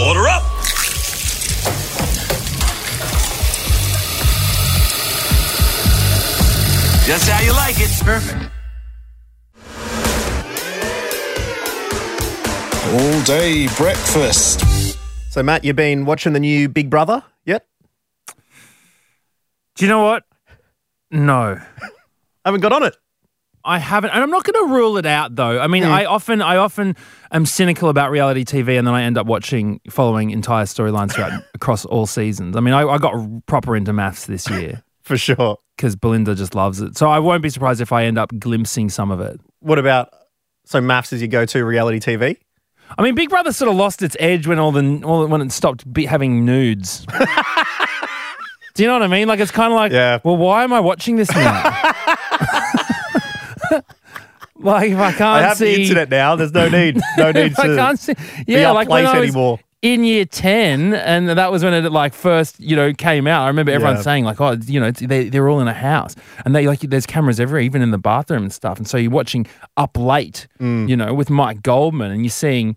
Order 0.00 0.28
up. 0.28 0.42
Just 7.06 7.28
how 7.28 7.44
you 7.44 7.52
like 7.52 7.76
it. 7.78 7.90
Perfect. 8.02 8.50
All 12.94 13.22
day 13.24 13.68
breakfast. 13.76 14.62
So, 15.30 15.42
Matt, 15.42 15.64
you've 15.64 15.76
been 15.76 16.06
watching 16.06 16.32
the 16.32 16.40
new 16.40 16.66
Big 16.70 16.88
Brother 16.88 17.22
yet? 17.44 17.66
Do 19.74 19.84
you 19.84 19.88
know 19.90 20.02
what? 20.02 20.22
No. 21.10 21.60
I 21.60 21.88
haven't 22.46 22.62
got 22.62 22.72
on 22.72 22.84
it. 22.84 22.96
I 23.66 23.78
haven't, 23.78 24.08
and 24.10 24.22
I'm 24.22 24.30
not 24.30 24.44
going 24.44 24.66
to 24.66 24.72
rule 24.72 24.96
it 24.96 25.04
out 25.04 25.36
though. 25.36 25.60
I 25.60 25.66
mean, 25.66 25.82
hmm. 25.82 25.90
I 25.90 26.06
often, 26.06 26.40
I 26.40 26.56
often 26.56 26.96
am 27.30 27.44
cynical 27.44 27.90
about 27.90 28.12
reality 28.12 28.44
TV, 28.44 28.78
and 28.78 28.86
then 28.86 28.94
I 28.94 29.02
end 29.02 29.18
up 29.18 29.26
watching, 29.26 29.82
following 29.90 30.30
entire 30.30 30.64
storylines 30.64 31.12
throughout 31.12 31.42
across 31.54 31.84
all 31.84 32.06
seasons. 32.06 32.56
I 32.56 32.60
mean, 32.60 32.72
I, 32.72 32.86
I 32.86 32.96
got 32.96 33.14
proper 33.44 33.76
into 33.76 33.92
MAFS 33.92 34.24
this 34.24 34.48
year 34.48 34.83
For 35.04 35.16
sure. 35.16 35.58
because 35.76 35.96
Belinda 35.96 36.34
just 36.34 36.54
loves 36.54 36.80
it, 36.80 36.96
so 36.96 37.08
I 37.08 37.18
won't 37.20 37.42
be 37.42 37.50
surprised 37.50 37.80
if 37.80 37.92
I 37.92 38.04
end 38.04 38.18
up 38.18 38.32
glimpsing 38.38 38.88
some 38.90 39.10
of 39.10 39.20
it. 39.20 39.40
What 39.60 39.78
about, 39.78 40.10
so 40.64 40.80
MAFS 40.80 41.12
is 41.12 41.20
your 41.20 41.28
go 41.28 41.44
to 41.46 41.64
reality 41.64 42.00
TV? 42.00 42.36
I 42.98 43.02
mean, 43.02 43.14
Big 43.14 43.30
Brother 43.30 43.52
sort 43.52 43.70
of 43.70 43.76
lost 43.76 44.02
its 44.02 44.16
edge 44.20 44.46
when 44.46 44.58
all 44.58 44.72
the 44.72 45.00
all, 45.04 45.26
when 45.26 45.40
it 45.40 45.52
stopped 45.52 45.90
be, 45.92 46.04
having 46.06 46.44
nudes. 46.44 47.06
Do 48.74 48.82
you 48.82 48.88
know 48.88 48.94
what 48.94 49.02
I 49.02 49.06
mean? 49.08 49.28
Like 49.28 49.40
it's 49.40 49.50
kind 49.52 49.72
of 49.72 49.76
like, 49.76 49.92
Yeah. 49.92 50.18
well, 50.24 50.36
why 50.36 50.64
am 50.64 50.72
I 50.72 50.80
watching 50.80 51.16
this 51.16 51.30
now? 51.30 51.62
like 54.56 54.90
if 54.92 54.98
I 54.98 55.12
can't 55.12 55.18
see. 55.18 55.24
I 55.24 55.40
have 55.42 55.56
see 55.56 55.74
the 55.76 55.82
internet 55.82 56.10
now. 56.10 56.36
There's 56.36 56.52
no 56.52 56.68
need. 56.68 57.00
No 57.18 57.32
need 57.32 57.54
to 57.56 57.62
I 57.62 57.66
can't 57.76 57.98
see, 57.98 58.14
yeah, 58.46 58.70
up 58.70 58.74
like 58.74 58.88
when 58.88 59.04
late 59.04 59.14
was 59.14 59.22
anymore. 59.28 59.60
In 59.84 60.02
year 60.02 60.24
ten, 60.24 60.94
and 60.94 61.28
that 61.28 61.52
was 61.52 61.62
when 61.62 61.74
it 61.74 61.92
like 61.92 62.14
first 62.14 62.58
you 62.58 62.74
know 62.74 62.92
came 62.94 63.26
out. 63.26 63.44
I 63.44 63.48
remember 63.48 63.70
everyone 63.70 63.96
Yeah. 63.96 64.02
saying 64.02 64.24
like, 64.24 64.40
oh, 64.40 64.56
you 64.66 64.80
know, 64.80 64.90
they 64.90 65.28
they're 65.28 65.48
all 65.48 65.60
in 65.60 65.68
a 65.68 65.74
house, 65.74 66.16
and 66.44 66.54
they 66.56 66.66
like 66.66 66.80
there's 66.80 67.04
cameras 67.06 67.38
everywhere, 67.38 67.60
even 67.60 67.82
in 67.82 67.90
the 67.90 67.98
bathroom 67.98 68.44
and 68.44 68.52
stuff. 68.52 68.78
And 68.78 68.88
so 68.88 68.96
you're 68.96 69.10
watching 69.10 69.46
up 69.76 69.96
late, 69.98 70.46
Mm. 70.60 70.88
you 70.88 70.96
know, 70.96 71.12
with 71.12 71.28
Mike 71.28 71.62
Goldman, 71.62 72.10
and 72.10 72.22
you're 72.24 72.30
seeing, 72.30 72.76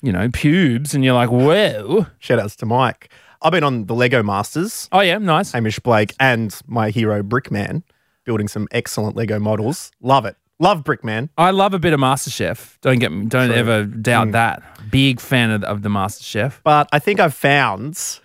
you 0.00 0.12
know, 0.12 0.28
pubes, 0.32 0.94
and 0.94 1.04
you're 1.04 1.14
like, 1.14 1.30
whoa, 1.30 2.06
Shout 2.20 2.38
outs 2.38 2.54
to 2.56 2.66
Mike. 2.66 3.10
I've 3.42 3.52
been 3.52 3.64
on 3.64 3.86
the 3.86 3.94
Lego 3.94 4.22
Masters, 4.22 4.88
oh 4.92 5.00
yeah, 5.00 5.18
nice. 5.18 5.52
Hamish 5.52 5.80
Blake, 5.80 6.14
and 6.20 6.54
my 6.68 6.90
hero 6.90 7.22
Brickman, 7.22 7.82
building 8.24 8.46
some 8.48 8.68
excellent 8.70 9.16
Lego 9.16 9.38
models. 9.40 9.90
Love 10.00 10.24
it. 10.24 10.36
Love 10.60 10.84
Brickman. 10.84 11.28
I 11.36 11.50
love 11.50 11.74
a 11.74 11.80
bit 11.80 11.92
of 11.92 11.98
MasterChef. 11.98 12.78
Don't 12.80 13.00
get 13.00 13.10
me, 13.10 13.26
don't 13.26 13.50
ever 13.50 13.84
Mm. 13.84 14.02
doubt 14.02 14.30
that. 14.32 14.62
Big 14.94 15.20
fan 15.20 15.50
of, 15.50 15.64
of 15.64 15.82
the 15.82 15.88
MasterChef. 15.88 16.60
But 16.62 16.88
I 16.92 17.00
think 17.00 17.18
I've 17.18 17.34
found 17.34 18.20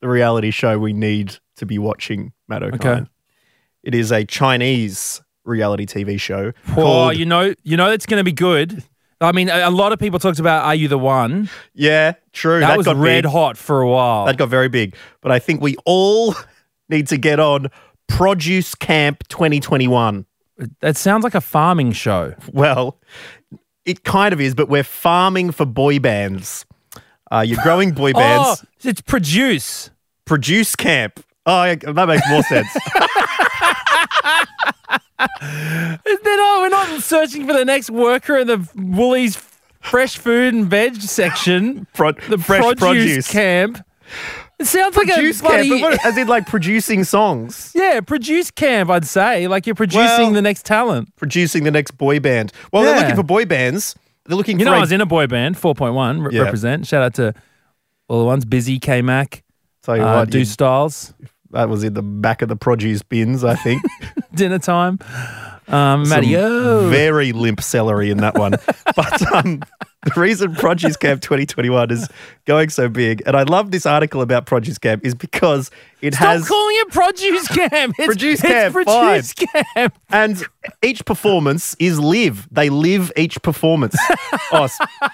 the 0.00 0.08
reality 0.08 0.50
show 0.52 0.78
we 0.78 0.92
need 0.92 1.38
to 1.56 1.66
be 1.66 1.76
watching, 1.78 2.32
Matt 2.46 2.62
O'Kine. 2.62 2.74
Okay. 2.74 3.06
It 3.82 3.94
is 3.94 4.12
a 4.12 4.24
Chinese 4.24 5.20
reality 5.44 5.86
TV 5.86 6.20
show 6.20 6.52
Oh, 6.76 7.10
you 7.10 7.26
know, 7.26 7.52
you 7.64 7.76
know, 7.76 7.90
it's 7.90 8.06
going 8.06 8.20
to 8.20 8.24
be 8.24 8.32
good. 8.32 8.84
I 9.20 9.32
mean, 9.32 9.48
a, 9.48 9.68
a 9.68 9.70
lot 9.70 9.92
of 9.92 9.98
people 9.98 10.18
talked 10.18 10.38
about 10.38 10.64
"Are 10.64 10.74
You 10.74 10.88
the 10.88 10.98
One?" 10.98 11.48
Yeah, 11.74 12.14
true. 12.32 12.60
That, 12.60 12.76
was 12.76 12.86
got 12.86 12.96
red 12.96 13.24
big. 13.24 13.32
hot 13.32 13.56
for 13.56 13.80
a 13.80 13.88
while. 13.88 14.26
That 14.26 14.36
got 14.36 14.48
very 14.48 14.68
big. 14.68 14.96
But 15.20 15.32
I 15.32 15.38
think 15.38 15.60
we 15.60 15.76
all 15.84 16.34
need 16.88 17.08
to 17.08 17.16
get 17.16 17.38
on 17.40 17.68
Produce 18.08 18.74
Camp 18.74 19.26
2021. 19.28 20.26
That 20.80 20.96
sounds 20.96 21.24
like 21.24 21.34
a 21.34 21.40
farming 21.40 21.92
show. 21.92 22.34
Well, 22.52 23.00
it 23.84 24.04
kind 24.04 24.32
of 24.32 24.40
is, 24.40 24.54
but 24.54 24.68
we're 24.68 24.84
farming 24.84 25.50
for 25.52 25.64
boy 25.66 25.98
bands. 25.98 26.64
Uh, 27.30 27.40
you're 27.40 27.62
growing 27.62 27.92
boy 27.92 28.12
bands. 28.14 28.62
Oh, 28.62 28.68
it's 28.88 29.00
produce. 29.00 29.90
Produce 30.24 30.76
Camp. 30.76 31.24
Oh, 31.46 31.64
yeah, 31.64 31.74
that 31.74 32.06
makes 32.06 32.22
more 32.30 32.42
sense. 32.44 32.68
They're 36.04 36.36
not, 36.36 36.60
we're 36.62 36.68
not 36.68 37.02
searching 37.02 37.46
for 37.46 37.52
the 37.52 37.64
next 37.64 37.90
worker 37.90 38.36
in 38.38 38.46
the 38.46 38.68
Woolies 38.76 39.36
fresh 39.80 40.16
food 40.16 40.54
and 40.54 40.66
veg 40.66 40.96
section. 41.00 41.86
Pro- 41.94 42.12
The 42.12 42.38
fresh 42.38 42.62
produce, 42.62 42.78
produce. 42.78 43.28
camp. 43.30 43.84
It 44.62 44.66
sounds 44.68 44.94
Produce 44.94 45.42
like 45.42 45.52
a 45.52 45.56
Camp, 45.56 45.68
bloody, 45.68 45.82
but 45.82 45.90
what, 45.92 46.06
as 46.06 46.16
in 46.16 46.28
like 46.28 46.46
producing 46.46 47.04
songs, 47.04 47.72
yeah, 47.74 48.00
produce 48.00 48.50
camp. 48.50 48.90
I'd 48.90 49.04
say 49.06 49.48
like 49.48 49.66
you're 49.66 49.74
producing 49.74 50.00
Well- 50.06 50.32
the 50.32 50.42
next 50.42 50.64
talent. 50.64 51.14
producing 51.16 51.64
the 51.64 51.70
next 51.70 51.92
boy 51.98 52.20
band. 52.20 52.52
Well, 52.72 52.82
they're 52.84 52.94
Yeah. 52.94 53.00
looking 53.02 53.16
for 53.16 53.22
boy 53.24 53.44
bands. 53.44 53.94
They're 54.26 54.36
looking 54.36 54.58
You 54.60 54.64
for 54.64 54.70
know, 54.70 54.74
a- 54.74 54.78
I 54.78 54.80
was 54.80 54.92
in 54.92 55.00
a 55.00 55.06
boy 55.06 55.26
band, 55.26 55.58
four 55.58 55.74
point 55.74 55.94
one 55.94 56.20
re- 56.22 56.34
Yeah. 56.36 56.42
represent. 56.42 56.86
Shout 56.86 57.02
out 57.02 57.14
to 57.14 57.34
all 58.08 58.20
the 58.20 58.24
ones, 58.24 58.44
Busy, 58.44 58.78
K 58.78 59.02
Mac, 59.02 59.42
Tell 59.82 59.96
you 59.96 60.02
uh, 60.04 60.24
what, 60.30 60.46
Styles, 60.46 61.12
that 61.50 61.68
was 61.68 61.82
in 61.82 61.94
the 61.94 62.02
back 62.02 62.40
of 62.42 62.48
the 62.48 62.56
produce 62.56 63.02
bins, 63.02 63.42
I 63.42 63.56
think. 63.56 63.82
Dinner 64.34 64.58
Time, 64.60 64.98
um, 65.68 66.04
Very 66.90 67.32
limp 67.32 67.60
celery 67.60 68.10
in 68.10 68.18
that 68.18 68.34
one. 68.34 68.52
but 68.96 69.34
um, 69.34 69.62
the 70.04 70.20
reason 70.20 70.54
Produce 70.54 70.96
Camp 70.96 71.22
2021 71.22 71.90
is 71.90 72.08
going 72.44 72.68
so 72.70 72.88
big, 72.88 73.22
and 73.26 73.36
I 73.36 73.44
love 73.44 73.70
this 73.70 73.86
article 73.86 74.20
about 74.20 74.46
Produce 74.46 74.78
Camp, 74.78 75.04
is 75.04 75.14
because 75.14 75.70
it 76.00 76.14
has 76.14 76.16
Stop 76.16 76.32
has. 76.32 76.48
calling 76.48 76.76
it 76.78 76.88
produce 76.90 77.48
camp. 77.48 77.94
It's, 77.98 78.06
Produce 78.06 78.40
it's 78.40 78.42
camp, 78.42 78.72
produce 78.72 79.32
camp. 79.34 79.98
and 80.10 80.44
each 80.82 81.04
performance 81.04 81.76
is 81.78 82.00
live. 82.00 82.48
They 82.50 82.68
live 82.68 83.12
each 83.16 83.40
performance. 83.42 83.96
oh, 84.52 84.68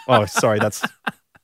oh, 0.09 0.25
sorry. 0.25 0.59
That's 0.59 0.83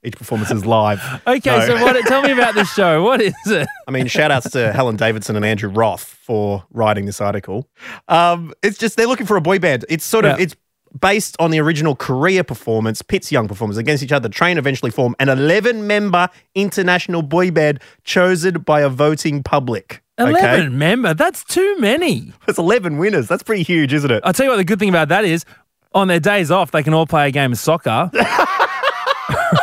each 0.05 0.17
performance 0.17 0.51
is 0.51 0.64
live. 0.67 1.01
Okay, 1.27 1.67
so 1.67 1.75
what? 1.83 2.01
Tell 2.07 2.23
me 2.23 2.33
about 2.33 2.55
this 2.55 2.73
show. 2.73 3.03
What 3.03 3.21
is 3.21 3.35
it? 3.47 3.67
I 3.88 3.90
mean, 3.90 4.07
shout 4.07 4.31
outs 4.31 4.51
to 4.51 4.73
Helen 4.73 4.97
Davidson 4.97 5.37
and 5.37 5.45
Andrew 5.45 5.69
Roth 5.71 6.03
for 6.05 6.64
writing 6.71 7.07
this 7.07 7.21
article. 7.21 7.69
Um, 8.09 8.53
it's 8.62 8.79
just 8.79 8.97
they're 8.97 9.07
looking 9.07 9.27
for 9.27 9.37
a 9.37 9.40
boy 9.40 9.59
band. 9.59 9.85
It's 9.88 10.05
sort 10.05 10.25
of 10.25 10.38
Yeah. 10.38 10.45
it's 10.45 10.57
based 11.01 11.35
on 11.40 11.51
the 11.51 11.59
original 11.59 11.97
Korea 11.97 12.45
performance, 12.45 13.03
pits 13.03 13.33
young 13.33 13.49
performers 13.49 13.77
against 13.79 14.03
each 14.05 14.12
other. 14.12 14.29
Train 14.29 14.59
eventually 14.59 14.90
form 14.93 15.17
an 15.19 15.29
11 15.29 15.87
member 15.87 16.29
international 16.55 17.23
boy 17.23 17.51
band 17.51 17.81
chosen 18.05 18.61
by 18.61 18.81
a 18.81 18.88
voting 18.88 19.43
public. 19.43 20.03
Eleven 20.19 20.37
Okay, 20.67 20.69
member. 20.69 21.12
That's 21.14 21.43
too 21.43 21.77
many. 21.81 22.33
that's 22.47 22.59
11 22.59 22.99
winners. 22.99 23.27
That's 23.27 23.43
pretty 23.43 23.64
huge, 23.64 23.93
isn't 23.93 24.11
it? 24.11 24.23
I'll 24.25 24.33
tell 24.33 24.45
you 24.47 24.51
what. 24.51 24.59
The 24.59 24.64
good 24.64 24.79
thing 24.79 24.88
about 24.88 25.09
that 25.09 25.25
is, 25.25 25.45
on 25.93 26.07
their 26.07 26.21
days 26.21 26.53
off, 26.53 26.71
they 26.71 26.85
can 26.85 26.95
all 26.95 27.07
play 27.07 27.27
a 27.27 27.31
game 27.33 27.51
of 27.51 27.59
soccer 27.59 28.11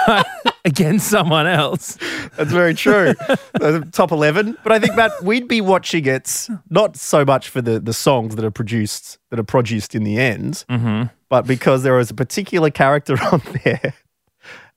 against 0.65 1.07
someone 1.07 1.47
else. 1.47 1.97
That's 2.37 2.51
very 2.51 2.73
true. 2.73 3.13
the 3.13 3.39
uh, 3.85 3.91
top 3.91 4.11
11. 4.11 4.57
But 4.63 4.71
I 4.71 4.79
think, 4.79 4.95
Matt, 4.95 5.11
we'd 5.23 5.47
be 5.47 5.61
watching 5.61 6.05
it 6.05 6.47
not 6.69 6.97
so 6.97 7.25
much 7.25 7.49
for 7.49 7.61
the, 7.61 7.79
the 7.79 7.93
songs 7.93 8.35
that 8.35 8.45
are 8.45 8.51
produced, 8.51 9.17
that 9.29 9.39
are 9.39 9.43
produced 9.43 9.95
in 9.95 10.03
the 10.03 10.17
end, 10.17 10.65
mm-hmm. 10.69 11.03
but 11.29 11.47
because 11.47 11.83
there 11.83 11.95
was 11.95 12.09
a 12.09 12.15
particular 12.15 12.69
character 12.69 13.15
on 13.31 13.41
there, 13.63 13.93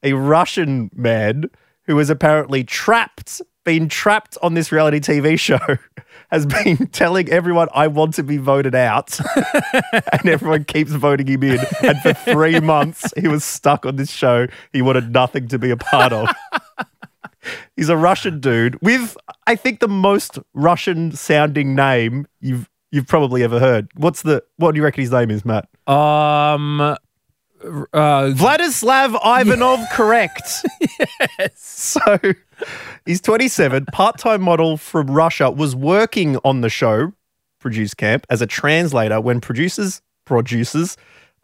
a 0.02 0.12
Russian 0.12 0.90
man 0.94 1.44
who 1.86 1.96
was 1.96 2.10
apparently 2.10 2.64
trapped, 2.64 3.42
been 3.64 3.88
trapped 3.88 4.36
on 4.42 4.54
this 4.54 4.70
reality 4.70 5.00
TV 5.00 5.38
show, 5.38 5.58
has 6.30 6.46
been 6.46 6.76
telling 6.92 7.28
everyone, 7.30 7.68
I 7.74 7.86
want 7.88 8.14
to 8.14 8.22
be 8.22 8.36
voted 8.36 8.74
out. 8.74 9.18
and 10.12 10.26
everyone 10.26 10.64
keeps 10.64 10.92
voting 10.92 11.26
him 11.26 11.42
in. 11.42 11.60
And 11.82 11.98
for 12.00 12.12
three 12.12 12.60
months, 12.60 13.12
he 13.16 13.28
was 13.28 13.44
stuck 13.44 13.86
on 13.86 13.96
this 13.96 14.10
show 14.10 14.46
he 14.72 14.82
wanted 14.82 15.12
nothing 15.12 15.48
to 15.48 15.58
be 15.58 15.70
a 15.70 15.76
part 15.76 16.12
of. 16.12 16.28
He's 17.76 17.88
a 17.88 17.96
Russian 17.96 18.40
dude 18.40 18.80
with, 18.80 19.16
I 19.46 19.56
think, 19.56 19.80
the 19.80 19.88
most 19.88 20.38
Russian 20.54 21.12
sounding 21.12 21.74
name 21.74 22.26
you've 22.40 22.68
you've 22.90 23.06
probably 23.08 23.42
ever 23.42 23.58
heard. 23.58 23.88
What's 23.96 24.22
the 24.22 24.42
what 24.56 24.72
do 24.72 24.78
you 24.78 24.84
reckon 24.84 25.02
his 25.02 25.10
name 25.10 25.30
is, 25.30 25.44
Matt? 25.44 25.68
Um, 25.86 26.96
uh, 27.92 28.32
Vladislav 28.34 29.18
Ivanov, 29.24 29.80
correct. 29.92 30.64
yes. 31.38 31.52
So 31.56 32.18
he's 33.06 33.20
27, 33.20 33.86
part 33.86 34.18
time 34.18 34.42
model 34.42 34.76
from 34.76 35.08
Russia, 35.08 35.50
was 35.50 35.74
working 35.74 36.36
on 36.44 36.60
the 36.60 36.68
show, 36.68 37.12
Produce 37.60 37.94
Camp, 37.94 38.26
as 38.30 38.42
a 38.42 38.46
translator 38.46 39.20
when 39.20 39.40
producers, 39.40 40.02
producers, 40.24 40.96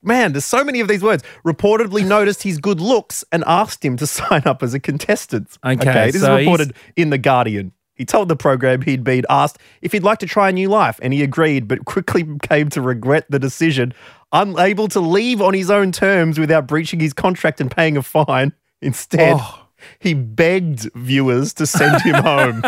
man, 0.02 0.32
there's 0.32 0.44
so 0.44 0.64
many 0.64 0.80
of 0.80 0.88
these 0.88 1.02
words, 1.02 1.22
reportedly 1.44 2.06
noticed 2.06 2.42
his 2.42 2.58
good 2.58 2.80
looks 2.80 3.24
and 3.32 3.44
asked 3.46 3.84
him 3.84 3.96
to 3.98 4.06
sign 4.06 4.42
up 4.44 4.62
as 4.62 4.74
a 4.74 4.80
contestant. 4.80 5.58
Okay, 5.64 6.10
this 6.10 6.22
so 6.22 6.36
is 6.36 6.40
reported 6.40 6.74
in 6.96 7.10
The 7.10 7.18
Guardian. 7.18 7.72
He 7.94 8.06
told 8.06 8.30
the 8.30 8.36
program 8.36 8.80
he'd 8.80 9.04
been 9.04 9.26
asked 9.28 9.58
if 9.82 9.92
he'd 9.92 10.02
like 10.02 10.20
to 10.20 10.26
try 10.26 10.48
a 10.48 10.52
new 10.52 10.70
life, 10.70 10.98
and 11.02 11.12
he 11.12 11.22
agreed, 11.22 11.68
but 11.68 11.84
quickly 11.84 12.26
came 12.42 12.70
to 12.70 12.80
regret 12.80 13.26
the 13.28 13.38
decision. 13.38 13.92
Unable 14.32 14.86
to 14.88 15.00
leave 15.00 15.42
on 15.42 15.54
his 15.54 15.70
own 15.70 15.90
terms 15.92 16.38
without 16.38 16.66
breaching 16.66 17.00
his 17.00 17.12
contract 17.12 17.60
and 17.60 17.70
paying 17.70 17.96
a 17.96 18.02
fine. 18.02 18.52
Instead, 18.80 19.36
Oh. 19.38 19.66
he 19.98 20.14
begged 20.14 20.88
viewers 20.94 21.52
to 21.54 21.66
send 21.66 22.00
him 22.02 22.14
home 22.22 22.62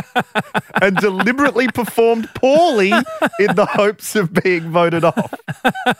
and 0.80 0.96
deliberately 0.96 1.68
performed 1.68 2.28
poorly 2.34 2.90
in 2.90 3.54
the 3.54 3.66
hopes 3.70 4.16
of 4.16 4.32
being 4.32 4.70
voted 4.70 5.04
off. 5.04 5.32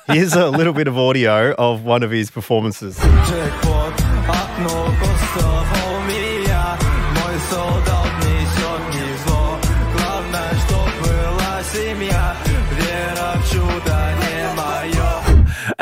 Here's 0.08 0.34
a 0.34 0.48
little 0.50 0.72
bit 0.72 0.88
of 0.88 0.98
audio 0.98 1.52
of 1.54 1.84
one 1.84 2.02
of 2.02 2.10
his 2.10 2.30
performances. 2.30 2.98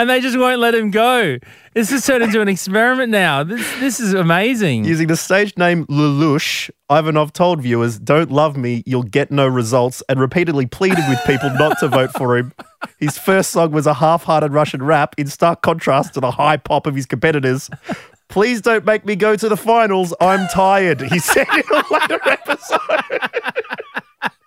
And 0.00 0.08
they 0.08 0.18
just 0.18 0.38
won't 0.38 0.58
let 0.58 0.74
him 0.74 0.90
go. 0.90 1.36
This 1.74 1.90
has 1.90 2.06
turned 2.06 2.24
into 2.24 2.40
an 2.40 2.48
experiment 2.48 3.10
now. 3.10 3.44
This 3.44 3.60
this 3.80 4.00
is 4.00 4.14
amazing. 4.14 4.86
Using 4.86 5.08
the 5.08 5.16
stage 5.16 5.58
name 5.58 5.84
Lelouch, 5.86 6.70
Ivanov 6.90 7.34
told 7.34 7.60
viewers, 7.60 7.98
Don't 7.98 8.30
love 8.30 8.56
me, 8.56 8.82
you'll 8.86 9.02
get 9.02 9.30
no 9.30 9.46
results, 9.46 10.02
and 10.08 10.18
repeatedly 10.18 10.64
pleaded 10.64 11.04
with 11.10 11.18
people 11.26 11.50
not 11.50 11.78
to 11.80 11.88
vote 11.88 12.12
for 12.12 12.38
him. 12.38 12.54
His 12.98 13.18
first 13.18 13.50
song 13.50 13.72
was 13.72 13.86
a 13.86 13.92
half 13.92 14.24
hearted 14.24 14.54
Russian 14.54 14.82
rap, 14.82 15.14
in 15.18 15.26
stark 15.26 15.60
contrast 15.60 16.14
to 16.14 16.20
the 16.20 16.30
high 16.30 16.56
pop 16.56 16.86
of 16.86 16.94
his 16.94 17.04
competitors. 17.04 17.68
Please 18.28 18.62
don't 18.62 18.86
make 18.86 19.04
me 19.04 19.16
go 19.16 19.36
to 19.36 19.48
the 19.50 19.56
finals. 19.56 20.14
I'm 20.18 20.48
tired, 20.48 21.02
he 21.02 21.18
said 21.18 21.46
in 21.52 21.64
a 21.70 21.84
later 21.92 22.20
episode. 22.24 22.80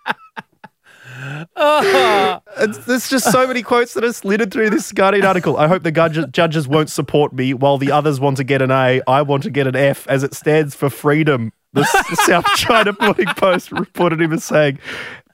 It's- 1.56 2.84
There's 2.86 3.08
just 3.08 3.30
so 3.30 3.46
many 3.46 3.62
quotes 3.62 3.94
that 3.94 4.04
are 4.04 4.12
slittered 4.12 4.52
through 4.52 4.70
this 4.70 4.92
Guardian 4.92 5.24
article. 5.24 5.56
I 5.56 5.66
hope 5.68 5.82
the 5.82 5.90
judges, 5.92 6.26
judges 6.32 6.68
won't 6.68 6.90
support 6.90 7.32
me 7.32 7.52
while 7.54 7.78
the 7.78 7.90
others 7.92 8.20
want 8.20 8.36
to 8.38 8.44
get 8.44 8.62
an 8.62 8.70
A. 8.70 9.00
I 9.06 9.22
want 9.22 9.42
to 9.44 9.50
get 9.50 9.66
an 9.66 9.76
F 9.76 10.06
as 10.08 10.22
it 10.22 10.34
stands 10.34 10.74
for 10.74 10.88
freedom. 10.90 11.52
The, 11.72 11.80
the 12.10 12.16
South 12.16 12.46
China 12.56 12.94
Morning 13.00 13.26
Post 13.36 13.72
reported 13.72 14.20
him 14.20 14.32
as 14.32 14.44
saying. 14.44 14.78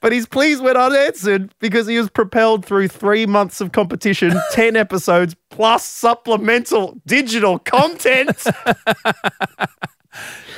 But 0.00 0.12
his 0.12 0.24
pleas 0.26 0.60
went 0.62 0.78
unanswered 0.78 1.52
because 1.58 1.86
he 1.86 1.98
was 1.98 2.08
propelled 2.08 2.64
through 2.64 2.88
three 2.88 3.26
months 3.26 3.60
of 3.60 3.72
competition, 3.72 4.32
10 4.52 4.74
episodes, 4.76 5.36
plus 5.50 5.84
supplemental 5.84 6.98
digital 7.06 7.58
content. 7.58 8.42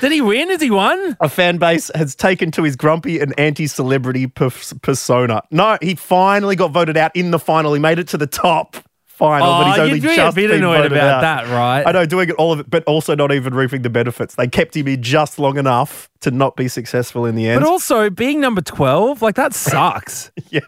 Did 0.01 0.12
he 0.12 0.20
win? 0.20 0.48
Has 0.51 0.61
he 0.61 0.70
won? 0.70 1.16
a 1.20 1.29
fan 1.29 1.59
base 1.59 1.90
has 1.94 2.14
taken 2.16 2.51
to 2.53 2.62
his 2.64 2.75
grumpy 2.77 3.20
and 3.20 3.38
anti-celebrity 3.38 4.27
pers- 4.27 4.72
persona. 4.83 5.42
No, 5.51 5.79
he 5.81 5.94
finally 5.94 6.57
got 6.57 6.72
voted 6.72 6.96
out 6.96 7.14
in 7.14 7.31
the 7.31 7.38
final. 7.38 7.72
He 7.72 7.79
made 7.81 7.98
it 8.01 8.09
to 8.09 8.16
the 8.18 8.27
top 8.27 8.77
final, 9.07 9.46
but 9.46 9.66
he's 9.68 9.79
Oh, 9.79 9.83
only 9.83 10.01
just 10.01 10.18
a 10.18 10.33
bit 10.35 10.48
been 10.48 10.59
annoyed 10.59 10.79
voted 10.79 10.92
about 10.92 11.22
out. 11.25 11.44
that, 11.46 11.53
right? 11.55 11.87
I 11.87 11.92
know, 11.92 12.05
doing 12.05 12.31
it 12.31 12.35
all 12.35 12.53
of 12.53 12.59
it, 12.61 12.68
but 12.70 12.83
also 12.85 13.14
not 13.14 13.31
even 13.31 13.55
reaping 13.55 13.83
the 13.83 13.90
benefits. 13.90 14.35
They 14.35 14.48
kept 14.48 14.77
him 14.77 14.88
in 14.88 15.03
just 15.03 15.38
long 15.38 15.57
enough 15.59 16.09
to 16.22 16.33
not 16.33 16.57
be 16.57 16.66
successful 16.66 17.25
in 17.25 17.37
the 17.37 17.48
end. 17.48 17.61
But 17.61 17.68
also 17.68 18.11
being 18.11 18.40
number 18.40 18.61
twelve, 18.62 19.22
like 19.22 19.37
that 19.37 19.55
sucks. 19.55 20.33
yeah. 20.51 20.61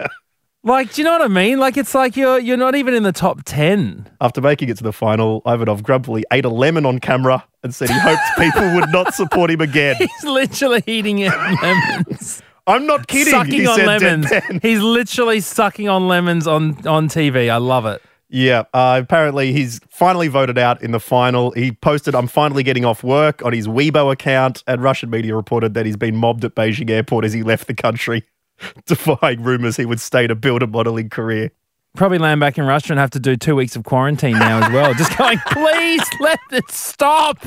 Like, 0.64 0.92
do 0.94 1.02
you 1.02 1.04
know 1.04 1.12
what 1.12 1.22
I 1.22 1.28
mean? 1.28 1.58
Like, 1.60 1.76
it's 1.76 1.94
like 1.94 2.16
you're 2.16 2.38
you're 2.38 2.56
not 2.56 2.74
even 2.74 2.94
in 2.94 3.02
the 3.02 3.12
top 3.12 3.42
ten. 3.44 4.08
After 4.20 4.40
making 4.40 4.68
it 4.70 4.76
to 4.78 4.82
the 4.84 4.92
final, 4.92 5.42
Ivanov 5.46 5.82
grumpily 5.82 6.24
ate 6.32 6.44
a 6.44 6.48
lemon 6.48 6.84
on 6.86 6.98
camera 6.98 7.44
and 7.62 7.74
said 7.74 7.90
he 7.90 7.98
hoped 7.98 8.22
people 8.38 8.74
would 8.74 8.90
not 8.90 9.14
support 9.14 9.50
him 9.50 9.60
again. 9.60 9.96
He's 9.98 10.24
literally 10.24 10.82
eating 10.86 11.20
it 11.20 11.32
lemons, 11.62 12.42
I'm 12.66 12.86
not 12.86 13.06
kidding. 13.06 13.30
sucking 13.32 13.52
he 13.52 13.66
on 13.66 13.76
said 13.76 13.86
lemons. 13.86 14.26
deadpan. 14.26 14.62
He's 14.62 14.80
literally 14.80 15.40
sucking 15.40 15.88
on 15.88 16.08
lemons 16.08 16.46
on 16.46 16.86
on 16.86 17.08
TV. 17.08 17.50
I 17.50 17.58
love 17.58 17.86
it. 17.86 18.02
Yeah, 18.30 18.64
uh, 18.72 19.00
apparently 19.00 19.52
he's 19.52 19.80
finally 19.90 20.26
voted 20.26 20.58
out 20.58 20.82
in 20.82 20.90
the 20.90 20.98
final. 20.98 21.52
He 21.52 21.70
posted, 21.70 22.16
I'm 22.16 22.26
finally 22.26 22.64
getting 22.64 22.84
off 22.84 23.04
work 23.04 23.44
on 23.44 23.52
his 23.52 23.68
Weibo 23.68 24.10
account, 24.10 24.64
and 24.66 24.82
Russian 24.82 25.08
media 25.08 25.36
reported 25.36 25.74
that 25.74 25.86
he's 25.86 25.96
been 25.96 26.16
mobbed 26.16 26.44
at 26.44 26.56
Beijing 26.56 26.90
airport 26.90 27.24
as 27.24 27.32
he 27.32 27.44
left 27.44 27.68
the 27.68 27.74
country, 27.74 28.24
defying 28.86 29.42
rumors 29.42 29.76
he 29.76 29.86
would 29.86 30.00
stay 30.00 30.26
to 30.26 30.34
build 30.34 30.62
a 30.62 30.66
modeling 30.66 31.08
career. 31.08 31.50
Probably 31.94 32.18
land 32.18 32.40
back 32.40 32.58
in 32.58 32.64
Russia 32.64 32.92
and 32.92 32.98
have 32.98 33.10
to 33.10 33.20
do 33.20 33.36
two 33.36 33.54
weeks 33.54 33.76
of 33.76 33.84
quarantine 33.84 34.36
now 34.38 34.64
as 34.64 34.72
well. 34.72 34.94
Just 34.94 35.16
going, 35.16 35.38
please 35.46 36.02
let 36.20 36.40
it 36.50 36.68
stop. 36.70 37.38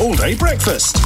All 0.00 0.14
day 0.14 0.34
breakfast 0.34 0.96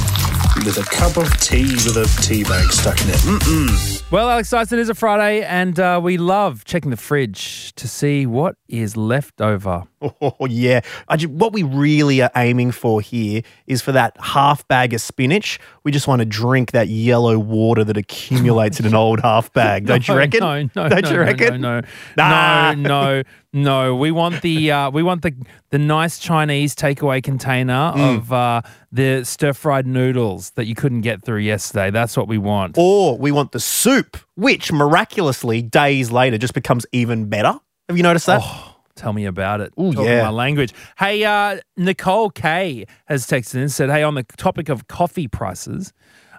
with 0.65 0.77
a 0.77 0.83
cup 0.83 1.17
of 1.17 1.29
tea 1.39 1.73
with 1.73 1.97
a 1.97 2.21
tea 2.21 2.43
bag 2.43 2.71
stuck 2.71 3.01
in 3.01 3.09
it. 3.09 3.15
Mm-mm. 3.17 4.11
Well, 4.11 4.29
Alex 4.29 4.49
Dyson, 4.49 4.79
it 4.79 4.81
is 4.81 4.89
a 4.89 4.95
Friday, 4.95 5.43
and 5.43 5.79
uh, 5.79 5.99
we 6.01 6.17
love 6.17 6.65
checking 6.65 6.91
the 6.91 6.97
fridge 6.97 7.73
to 7.75 7.87
see 7.87 8.25
what 8.25 8.55
is 8.67 8.97
left 8.97 9.41
over. 9.41 9.88
Oh, 10.01 10.45
yeah. 10.49 10.81
I 11.07 11.17
ju- 11.17 11.29
what 11.29 11.51
we 11.53 11.63
really 11.63 12.21
are 12.21 12.31
aiming 12.35 12.71
for 12.71 13.01
here 13.01 13.41
is 13.67 13.81
for 13.81 13.91
that 13.91 14.15
half 14.19 14.67
bag 14.67 14.93
of 14.93 15.01
spinach. 15.01 15.59
We 15.83 15.91
just 15.91 16.07
want 16.07 16.19
to 16.19 16.25
drink 16.25 16.71
that 16.71 16.87
yellow 16.87 17.37
water 17.39 17.83
that 17.83 17.97
accumulates 17.97 18.79
in 18.79 18.85
an 18.85 18.95
old 18.95 19.19
half 19.21 19.51
bag. 19.53 19.85
Don't 19.85 20.07
you 20.07 20.15
reckon? 20.15 20.39
No, 20.39 20.61
no, 20.63 20.89
Don't 20.89 21.03
no, 21.03 21.09
you 21.09 21.15
no, 21.17 21.21
reckon? 21.21 21.61
No, 21.61 21.79
no, 21.81 21.87
Nah. 22.17 22.73
no, 22.73 22.81
no, 22.81 23.23
no. 23.53 23.95
We 23.95 24.11
want 24.11 24.41
the 24.41 24.71
uh, 24.71 24.89
we 24.91 25.03
want 25.03 25.21
the 25.21 25.33
the 25.71 25.79
nice 25.79 26.19
Chinese 26.19 26.75
takeaway 26.75 27.21
container 27.21 27.91
Mm. 27.95 28.17
of 28.17 28.33
uh, 28.33 28.61
the 28.91 29.23
stir 29.23 29.53
fried 29.53 29.85
noodles 29.87 30.51
that 30.51 30.65
you 30.65 30.75
couldn't 30.75 31.01
get 31.01 31.23
through 31.23 31.39
yesterday. 31.39 31.89
That's 31.91 32.15
what 32.15 32.27
we 32.27 32.37
want. 32.37 32.75
Or 32.77 33.17
we 33.17 33.31
want 33.31 33.51
the 33.51 33.59
soup, 33.59 34.17
which 34.35 34.71
miraculously 34.71 35.61
days 35.61 36.11
later 36.11 36.37
just 36.37 36.53
becomes 36.53 36.85
even 36.91 37.25
better. 37.29 37.59
Have 37.87 37.97
you 37.97 38.03
noticed 38.03 38.27
that? 38.27 38.41
Oh, 38.43 38.68
tell 38.99 39.13
me 39.13 39.25
about 39.25 39.61
it. 39.61 39.73
Ooh, 39.79 39.93
Talking 39.93 40.09
yeah. 40.11 40.23
my 40.23 40.29
language. 40.29 40.73
Hey, 40.97 41.23
uh, 41.23 41.59
Nicole 41.77 42.29
K 42.29 42.85
has 43.05 43.25
texted 43.25 43.55
in 43.55 43.61
and 43.61 43.71
said, 43.71 43.89
"Hey, 43.89 44.03
on 44.03 44.15
the 44.15 44.23
topic 44.37 44.69
of 44.69 44.87
coffee 44.87 45.27
prices." 45.27 45.93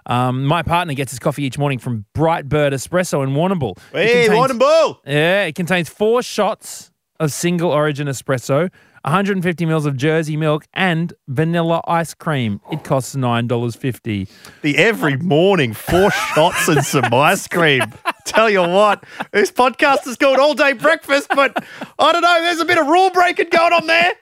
Um, 0.07 0.45
my 0.45 0.63
partner 0.63 0.93
gets 0.95 1.11
his 1.11 1.19
coffee 1.19 1.43
each 1.43 1.57
morning 1.59 1.77
from 1.77 2.05
Brightbird 2.15 2.73
Espresso 2.73 3.23
in 3.23 3.31
Warrnambool. 3.31 3.77
Hey, 3.91 4.27
Bull! 4.57 4.99
Yeah, 5.05 5.43
it 5.45 5.53
contains 5.55 5.89
four 5.89 6.23
shots 6.23 6.91
of 7.19 7.31
single 7.31 7.69
origin 7.69 8.07
espresso, 8.07 8.71
150 9.03 9.65
mils 9.67 9.85
of 9.85 9.95
Jersey 9.95 10.35
milk, 10.35 10.65
and 10.73 11.13
vanilla 11.27 11.81
ice 11.87 12.15
cream. 12.15 12.59
It 12.71 12.83
costs 12.83 13.15
$9.50. 13.15 14.27
The 14.63 14.77
every 14.77 15.17
morning, 15.17 15.73
four 15.73 16.09
shots 16.09 16.67
and 16.67 16.83
some 16.83 17.13
ice 17.13 17.47
cream. 17.47 17.83
Tell 18.25 18.49
you 18.49 18.61
what, 18.61 19.03
this 19.31 19.51
podcast 19.51 20.07
is 20.07 20.15
called 20.17 20.37
All 20.39 20.53
Day 20.53 20.73
Breakfast, 20.73 21.27
but 21.29 21.63
I 21.99 22.11
don't 22.11 22.21
know, 22.21 22.41
there's 22.41 22.59
a 22.59 22.65
bit 22.65 22.77
of 22.77 22.87
rule 22.87 23.09
breaking 23.11 23.49
going 23.49 23.73
on 23.73 23.87
there. 23.87 24.13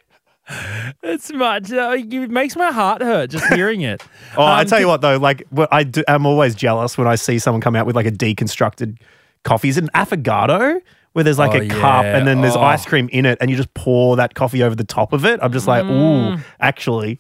It's 1.04 1.32
much. 1.32 1.72
Uh, 1.72 1.96
it 1.98 2.32
makes 2.32 2.56
my 2.56 2.72
heart 2.72 3.02
hurt 3.04 3.30
just 3.30 3.46
hearing 3.54 3.82
it. 3.82 4.02
Oh, 4.36 4.42
I 4.44 4.62
Um, 4.62 4.68
tell 4.68 4.80
you 4.80 4.88
what, 4.88 5.02
though, 5.02 5.18
like, 5.18 5.44
what 5.52 5.70
I 5.72 5.84
do, 5.84 6.04
I'm 6.08 6.26
always 6.26 6.56
jealous 6.56 6.98
when 6.98 7.08
I 7.08 7.16
see 7.16 7.38
someone 7.38 7.62
come 7.62 7.76
out 7.76 7.86
with 7.86 7.96
like 7.96 8.08
a 8.08 8.12
deconstructed 8.12 8.98
coffee. 9.44 9.70
Is 9.70 9.78
it 9.78 9.84
an 9.84 9.90
affogato? 9.94 10.82
Where 11.14 11.24
there's 11.24 11.40
like 11.40 11.56
Oh, 11.56 11.62
a 11.64 11.68
cup 11.68 12.06
and 12.06 12.28
then 12.28 12.42
there's 12.42 12.56
Oh. 12.56 12.62
ice 12.62 12.86
cream 12.86 13.10
in 13.12 13.26
it, 13.26 13.38
and 13.42 13.50
you 13.50 13.58
just 13.58 13.74
pour 13.74 14.16
that 14.18 14.36
coffee 14.36 14.62
over 14.64 14.76
the 14.76 14.84
top 14.84 15.12
of 15.12 15.26
it. 15.26 15.40
I'm 15.42 15.52
just 15.52 15.68
like, 15.68 15.84
Mm. 15.84 16.38
ooh, 16.38 16.42
actually. 16.60 17.20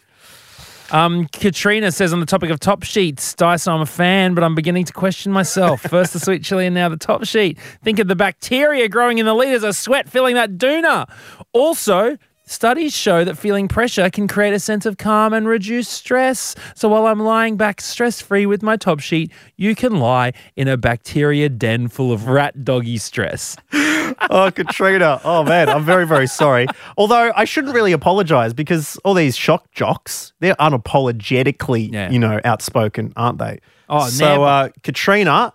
Um, 0.91 1.27
Katrina 1.27 1.91
says 1.91 2.13
on 2.13 2.19
the 2.19 2.25
topic 2.25 2.49
of 2.49 2.59
top 2.59 2.83
sheets, 2.83 3.33
Dyson, 3.35 3.73
I'm 3.73 3.81
a 3.81 3.85
fan, 3.85 4.33
but 4.33 4.43
I'm 4.43 4.55
beginning 4.55 4.85
to 4.85 4.93
question 4.93 5.31
myself. 5.31 5.81
First 5.89 6.13
the 6.13 6.19
sweet 6.19 6.43
chili 6.43 6.65
and 6.65 6.75
now 6.75 6.89
the 6.89 6.97
top 6.97 7.25
sheet. 7.25 7.57
Think 7.83 7.99
of 7.99 8.07
the 8.07 8.15
bacteria 8.15 8.87
growing 8.89 9.17
in 9.17 9.25
the 9.25 9.33
liters 9.33 9.63
of 9.63 9.75
sweat 9.75 10.09
filling 10.09 10.35
that 10.35 10.57
doona. 10.57 11.09
Also, 11.53 12.17
studies 12.49 12.95
show 12.95 13.23
that 13.23 13.37
feeling 13.37 13.67
pressure 13.67 14.09
can 14.09 14.27
create 14.27 14.53
a 14.53 14.59
sense 14.59 14.85
of 14.85 14.97
calm 14.97 15.33
and 15.33 15.47
reduce 15.47 15.87
stress. 15.87 16.55
So 16.75 16.89
while 16.89 17.05
I'm 17.05 17.19
lying 17.19 17.57
back 17.57 17.79
stress 17.79 18.19
free 18.21 18.45
with 18.47 18.63
my 18.63 18.75
top 18.75 18.99
sheet, 18.99 19.31
you 19.55 19.75
can 19.75 19.99
lie 19.99 20.33
in 20.55 20.67
a 20.67 20.75
bacteria 20.75 21.47
den 21.49 21.87
full 21.87 22.11
of 22.11 22.27
rat 22.27 22.65
doggy 22.65 22.97
stress. 22.97 23.55
oh, 23.73 24.51
Katrina. 24.53 25.21
Oh, 25.23 25.43
man. 25.43 25.69
I'm 25.69 25.85
very, 25.85 26.07
very 26.07 26.27
sorry. 26.27 26.65
Although 26.97 27.31
I 27.35 27.45
shouldn't 27.45 27.75
really 27.75 27.91
apologize 27.91 28.53
because 28.53 28.97
all 29.05 29.13
these 29.13 29.37
shock 29.37 29.69
jocks, 29.71 30.33
they're 30.39 30.55
unapologetically, 30.55 31.93
Yeah. 31.93 32.09
you 32.09 32.17
know, 32.19 32.41
outspoken, 32.43 33.13
aren't 33.15 33.37
they? 33.37 33.59
Oh, 33.89 34.07
so, 34.07 34.25
never. 34.25 34.43
uh, 34.43 34.69
Katrina, 34.83 35.53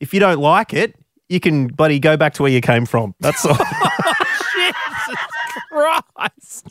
if 0.00 0.14
you 0.14 0.20
don't 0.20 0.38
like 0.40 0.72
it, 0.72 0.94
you 1.28 1.40
can 1.40 1.66
bloody 1.66 1.98
go 1.98 2.16
back 2.16 2.34
to 2.34 2.42
where 2.42 2.52
you 2.52 2.60
came 2.60 2.86
from. 2.86 3.14
That's 3.20 3.44
all. 3.44 3.56
Christ. 5.76 6.68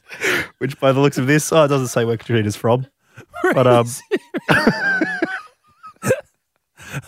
Which, 0.58 0.80
by 0.80 0.92
the 0.92 1.00
looks 1.00 1.18
of 1.18 1.28
this, 1.28 1.52
oh, 1.52 1.64
it 1.64 1.68
doesn't 1.68 1.88
say 1.88 2.06
where 2.06 2.18
Katrina's 2.18 2.56
from. 2.56 2.88
But 3.54 3.68
um, 3.68 3.88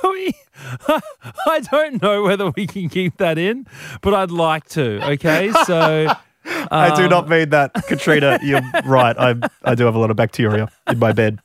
We, 0.04 0.34
I 0.88 1.62
don't 1.72 2.02
know 2.02 2.24
whether 2.24 2.52
we 2.52 2.68
can 2.68 2.90
keep 2.90 3.18
that 3.18 3.38
in, 3.38 3.68
but 4.02 4.14
I'd 4.14 4.32
like 4.32 4.68
to. 4.70 5.04
Okay, 5.12 5.52
so 5.66 6.08
I 6.72 6.96
do 6.96 7.04
um, 7.04 7.10
not 7.10 7.30
mean 7.30 7.50
that, 7.50 7.74
Katrina. 7.88 8.40
You're 8.42 8.62
right. 8.86 9.16
I 9.18 9.36
I 9.64 9.76
do 9.76 9.86
have 9.86 9.96
a 9.96 10.00
lot 10.00 10.12
of 10.12 10.18
bacteria 10.18 10.70
in 10.88 11.00
my 11.00 11.12
bed. 11.12 11.40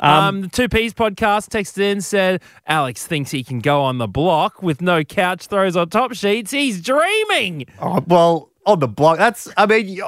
Um, 0.00 0.42
the 0.42 0.48
Two 0.48 0.68
Peas 0.68 0.94
podcast 0.94 1.48
texted 1.48 1.80
in 1.80 2.00
said 2.00 2.42
Alex 2.66 3.06
thinks 3.06 3.30
he 3.30 3.44
can 3.44 3.60
go 3.60 3.82
on 3.82 3.98
the 3.98 4.08
block 4.08 4.62
with 4.62 4.80
no 4.80 5.04
couch 5.04 5.46
throws 5.46 5.76
or 5.76 5.86
top 5.86 6.14
sheets. 6.14 6.50
He's 6.50 6.80
dreaming. 6.80 7.66
Oh, 7.80 8.02
well, 8.06 8.51
on 8.66 8.78
the 8.80 8.88
block, 8.88 9.18
that's, 9.18 9.48
I 9.56 9.66
mean, 9.66 10.00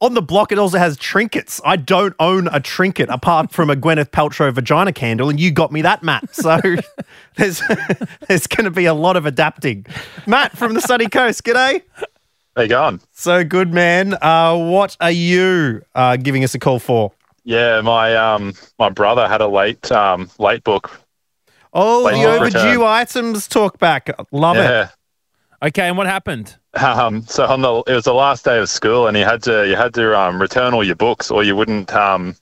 on 0.00 0.14
the 0.14 0.22
block, 0.22 0.52
it 0.52 0.58
also 0.58 0.78
has 0.78 0.96
trinkets. 0.96 1.60
I 1.64 1.76
don't 1.76 2.14
own 2.18 2.48
a 2.48 2.60
trinket 2.60 3.08
apart 3.08 3.52
from 3.52 3.70
a 3.70 3.76
Gwyneth 3.76 4.10
Paltrow 4.10 4.52
vagina 4.52 4.92
candle, 4.92 5.28
and 5.28 5.40
you 5.40 5.50
got 5.50 5.72
me 5.72 5.82
that, 5.82 6.02
Matt. 6.02 6.34
So 6.34 6.58
there's, 7.36 7.62
there's 8.28 8.46
going 8.46 8.64
to 8.64 8.70
be 8.70 8.86
a 8.86 8.94
lot 8.94 9.16
of 9.16 9.26
adapting. 9.26 9.86
Matt 10.26 10.56
from 10.56 10.74
the 10.74 10.80
sunny 10.80 11.08
coast, 11.08 11.44
g'day. 11.44 11.82
How 12.56 12.62
you 12.62 12.68
going? 12.68 13.00
So 13.12 13.42
good, 13.44 13.72
man. 13.72 14.14
Uh, 14.20 14.56
what 14.56 14.96
are 15.00 15.10
you 15.10 15.82
uh, 15.94 16.16
giving 16.16 16.44
us 16.44 16.54
a 16.54 16.58
call 16.58 16.78
for? 16.78 17.12
Yeah, 17.46 17.82
my 17.82 18.14
um 18.16 18.54
my 18.78 18.88
brother 18.88 19.28
had 19.28 19.42
a 19.42 19.48
late 19.48 19.92
um 19.92 20.30
late 20.38 20.64
book. 20.64 20.98
Oh, 21.74 22.04
Late 22.04 22.14
the 22.22 22.24
overdue 22.24 22.58
return. 22.58 22.82
items 22.82 23.48
talk 23.48 23.78
back. 23.78 24.08
Love 24.32 24.56
it. 24.56 24.88
Yeah. 25.64 25.68
Okay, 25.68 25.88
and 25.88 25.96
what 25.96 26.06
happened? 26.06 26.56
Um, 26.74 27.22
so 27.22 27.46
on 27.46 27.62
the 27.62 27.82
it 27.86 27.94
was 27.94 28.04
the 28.04 28.14
last 28.14 28.44
day 28.44 28.58
of 28.58 28.68
school, 28.68 29.06
and 29.06 29.16
you 29.16 29.24
had 29.24 29.42
to 29.44 29.66
you 29.66 29.76
had 29.76 29.94
to 29.94 30.18
um, 30.18 30.40
return 30.40 30.74
all 30.74 30.84
your 30.84 30.96
books, 30.96 31.30
or 31.30 31.42
you 31.42 31.56
wouldn't 31.56 31.92
um, 31.94 32.36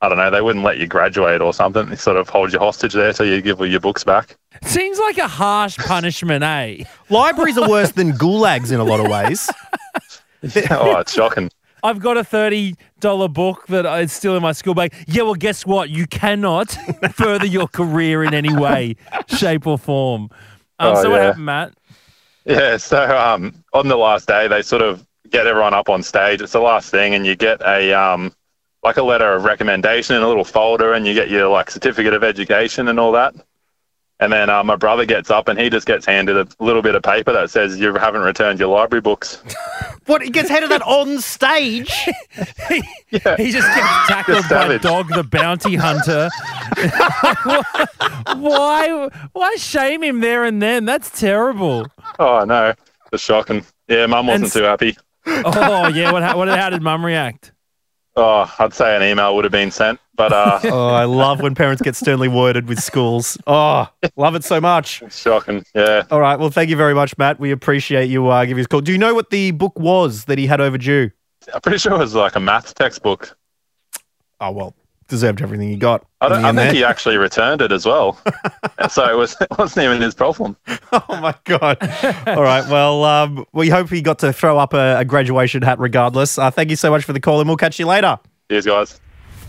I 0.00 0.08
don't 0.08 0.18
know 0.18 0.30
they 0.30 0.40
wouldn't 0.42 0.64
let 0.64 0.78
you 0.78 0.86
graduate 0.86 1.40
or 1.40 1.52
something. 1.54 1.86
They 1.88 1.96
sort 1.96 2.16
of 2.16 2.28
hold 2.28 2.52
you 2.52 2.58
hostage 2.58 2.92
there 2.92 3.12
till 3.12 3.26
you 3.26 3.40
give 3.40 3.60
all 3.60 3.66
your 3.66 3.80
books 3.80 4.04
back. 4.04 4.36
Seems 4.62 4.98
like 4.98 5.18
a 5.18 5.28
harsh 5.28 5.76
punishment, 5.78 6.44
eh? 6.44 6.84
Libraries 7.08 7.56
are 7.58 7.68
worse 7.68 7.92
than 7.92 8.12
gulags 8.12 8.72
in 8.72 8.80
a 8.80 8.84
lot 8.84 9.00
of 9.00 9.06
ways. 9.10 9.48
oh, 10.70 10.98
it's 10.98 11.12
shocking. 11.14 11.50
I've 11.84 11.98
got 11.98 12.16
a 12.16 12.22
thirty 12.24 12.76
dollar 13.00 13.28
book 13.28 13.66
that 13.68 13.86
is 14.02 14.12
still 14.12 14.36
in 14.36 14.42
my 14.42 14.52
school 14.52 14.74
bag. 14.74 14.92
Yeah, 15.08 15.22
well, 15.22 15.34
guess 15.34 15.66
what? 15.66 15.90
You 15.90 16.06
cannot 16.06 16.70
further 17.14 17.46
your 17.46 17.66
career 17.66 18.22
in 18.22 18.34
any 18.34 18.54
way, 18.54 18.96
shape, 19.26 19.66
or 19.66 19.78
form. 19.78 20.30
Um, 20.78 20.96
Oh, 20.96 21.02
so 21.02 21.10
what 21.10 21.20
happened, 21.20 21.44
Matt? 21.44 21.74
Yeah, 22.44 22.76
so 22.76 23.16
um, 23.16 23.54
on 23.72 23.88
the 23.88 23.96
last 23.96 24.26
day, 24.26 24.48
they 24.48 24.62
sort 24.62 24.82
of 24.82 25.06
get 25.30 25.46
everyone 25.46 25.74
up 25.74 25.88
on 25.88 26.02
stage. 26.02 26.40
It's 26.40 26.52
the 26.52 26.60
last 26.60 26.90
thing, 26.90 27.14
and 27.14 27.26
you 27.26 27.36
get 27.36 27.60
a 27.62 27.92
um, 27.92 28.34
like 28.82 28.96
a 28.96 29.02
letter 29.02 29.32
of 29.32 29.44
recommendation 29.44 30.16
in 30.16 30.22
a 30.22 30.28
little 30.28 30.44
folder, 30.44 30.92
and 30.92 31.06
you 31.06 31.14
get 31.14 31.30
your 31.30 31.48
like 31.48 31.70
certificate 31.70 32.14
of 32.14 32.24
education 32.24 32.88
and 32.88 32.98
all 32.98 33.12
that. 33.12 33.34
And 34.20 34.32
then 34.32 34.50
uh, 34.50 34.62
my 34.62 34.76
brother 34.76 35.04
gets 35.04 35.30
up, 35.30 35.48
and 35.48 35.58
he 35.58 35.68
just 35.68 35.86
gets 35.86 36.06
handed 36.06 36.36
a 36.36 36.46
little 36.60 36.82
bit 36.82 36.94
of 36.94 37.02
paper 37.02 37.32
that 37.32 37.50
says 37.50 37.80
you 37.80 37.92
haven't 37.94 38.22
returned 38.22 38.60
your 38.60 38.68
library 38.68 39.00
books. 39.00 39.42
What? 40.06 40.20
He 40.20 40.30
gets 40.30 40.48
handed 40.48 40.72
that 40.72 40.82
on 40.82 41.20
stage? 41.20 41.92
Yeah. 43.12 43.36
He 43.36 43.52
just 43.52 43.68
gets 43.68 44.08
tackled 44.08 44.38
Just 44.38 44.48
by. 44.48 44.78
Dog 44.78 45.08
the 45.10 45.22
Bounty 45.22 45.76
Hunter. 45.76 46.30
why? 48.40 49.10
Why 49.32 49.54
shame 49.56 50.02
him 50.02 50.20
there 50.20 50.44
and 50.44 50.62
then? 50.62 50.86
That's 50.86 51.10
terrible. 51.10 51.86
Oh 52.18 52.44
no, 52.44 52.74
it's 53.12 53.22
shocking. 53.22 53.64
Yeah, 53.88 54.06
mum 54.06 54.26
wasn't 54.26 54.44
And- 54.44 54.52
too 54.52 54.62
happy. 54.62 54.96
Oh 55.26 55.86
yeah. 55.88 56.10
What? 56.10 56.22
ha- 56.22 56.36
What? 56.36 56.48
How 56.48 56.68
did 56.70 56.82
Mum 56.82 57.04
react? 57.06 57.52
Oh, 58.16 58.52
I'd 58.58 58.74
say 58.74 58.94
an 58.96 59.02
email 59.02 59.34
would 59.36 59.44
have 59.44 59.52
been 59.52 59.70
sent, 59.70 59.98
but 60.16 60.32
uh, 60.32 60.58
Oh, 60.64 60.88
I 60.88 61.04
love 61.04 61.40
when 61.40 61.54
parents 61.54 61.80
get 61.80 61.94
sternly 61.96 62.28
worded 62.28 62.68
with 62.68 62.78
schools. 62.82 63.38
Oh, 63.46 63.88
love 64.16 64.34
it 64.34 64.44
so 64.44 64.60
much. 64.60 65.00
it's 65.00 65.18
shocking. 65.18 65.64
Yeah. 65.74 66.02
All 66.10 66.20
right. 66.20 66.38
Well, 66.38 66.50
thank 66.50 66.68
you 66.70 66.76
very 66.76 66.92
much, 66.94 67.16
Matt. 67.18 67.38
We 67.40 67.52
appreciate 67.52 68.10
you 68.10 68.28
uh, 68.28 68.44
giving 68.44 68.60
us 68.60 68.66
a 68.66 68.68
call. 68.68 68.80
Do 68.82 68.90
you 68.92 68.98
know 68.98 69.14
what 69.14 69.30
the 69.30 69.52
book 69.52 69.78
was 69.78 70.24
that 70.24 70.36
he 70.38 70.46
had 70.46 70.60
overdue? 70.60 71.10
I'm 71.54 71.60
pretty 71.62 71.78
sure 71.78 71.92
it 71.94 71.98
was 71.98 72.14
like 72.14 72.34
a 72.36 72.40
maths 72.40 72.74
textbook. 72.74 73.36
Oh, 74.40 74.50
well, 74.50 74.74
deserved 75.08 75.42
everything 75.42 75.68
he 75.68 75.76
got. 75.76 76.04
I, 76.20 76.28
don't, 76.28 76.44
I 76.44 76.48
think 76.48 76.56
there. 76.56 76.72
he 76.72 76.84
actually 76.84 77.16
returned 77.16 77.62
it 77.62 77.72
as 77.72 77.86
well. 77.86 78.18
so 78.90 79.10
it 79.10 79.16
was 79.16 79.36
it 79.40 79.48
wasn't 79.58 79.84
even 79.84 80.00
his 80.00 80.14
problem. 80.14 80.56
Oh, 80.94 81.20
my 81.22 81.34
God. 81.44 81.78
All 82.26 82.42
right. 82.42 82.68
Well, 82.68 83.02
um, 83.04 83.46
we 83.54 83.70
hope 83.70 83.88
he 83.88 84.02
got 84.02 84.18
to 84.18 84.30
throw 84.30 84.58
up 84.58 84.74
a, 84.74 84.98
a 84.98 85.06
graduation 85.06 85.62
hat 85.62 85.78
regardless. 85.78 86.36
Uh, 86.36 86.50
thank 86.50 86.68
you 86.68 86.76
so 86.76 86.90
much 86.90 87.04
for 87.04 87.14
the 87.14 87.20
call, 87.20 87.40
and 87.40 87.48
we'll 87.48 87.56
catch 87.56 87.78
you 87.78 87.86
later. 87.86 88.18
Cheers, 88.50 88.66
guys. 88.66 89.00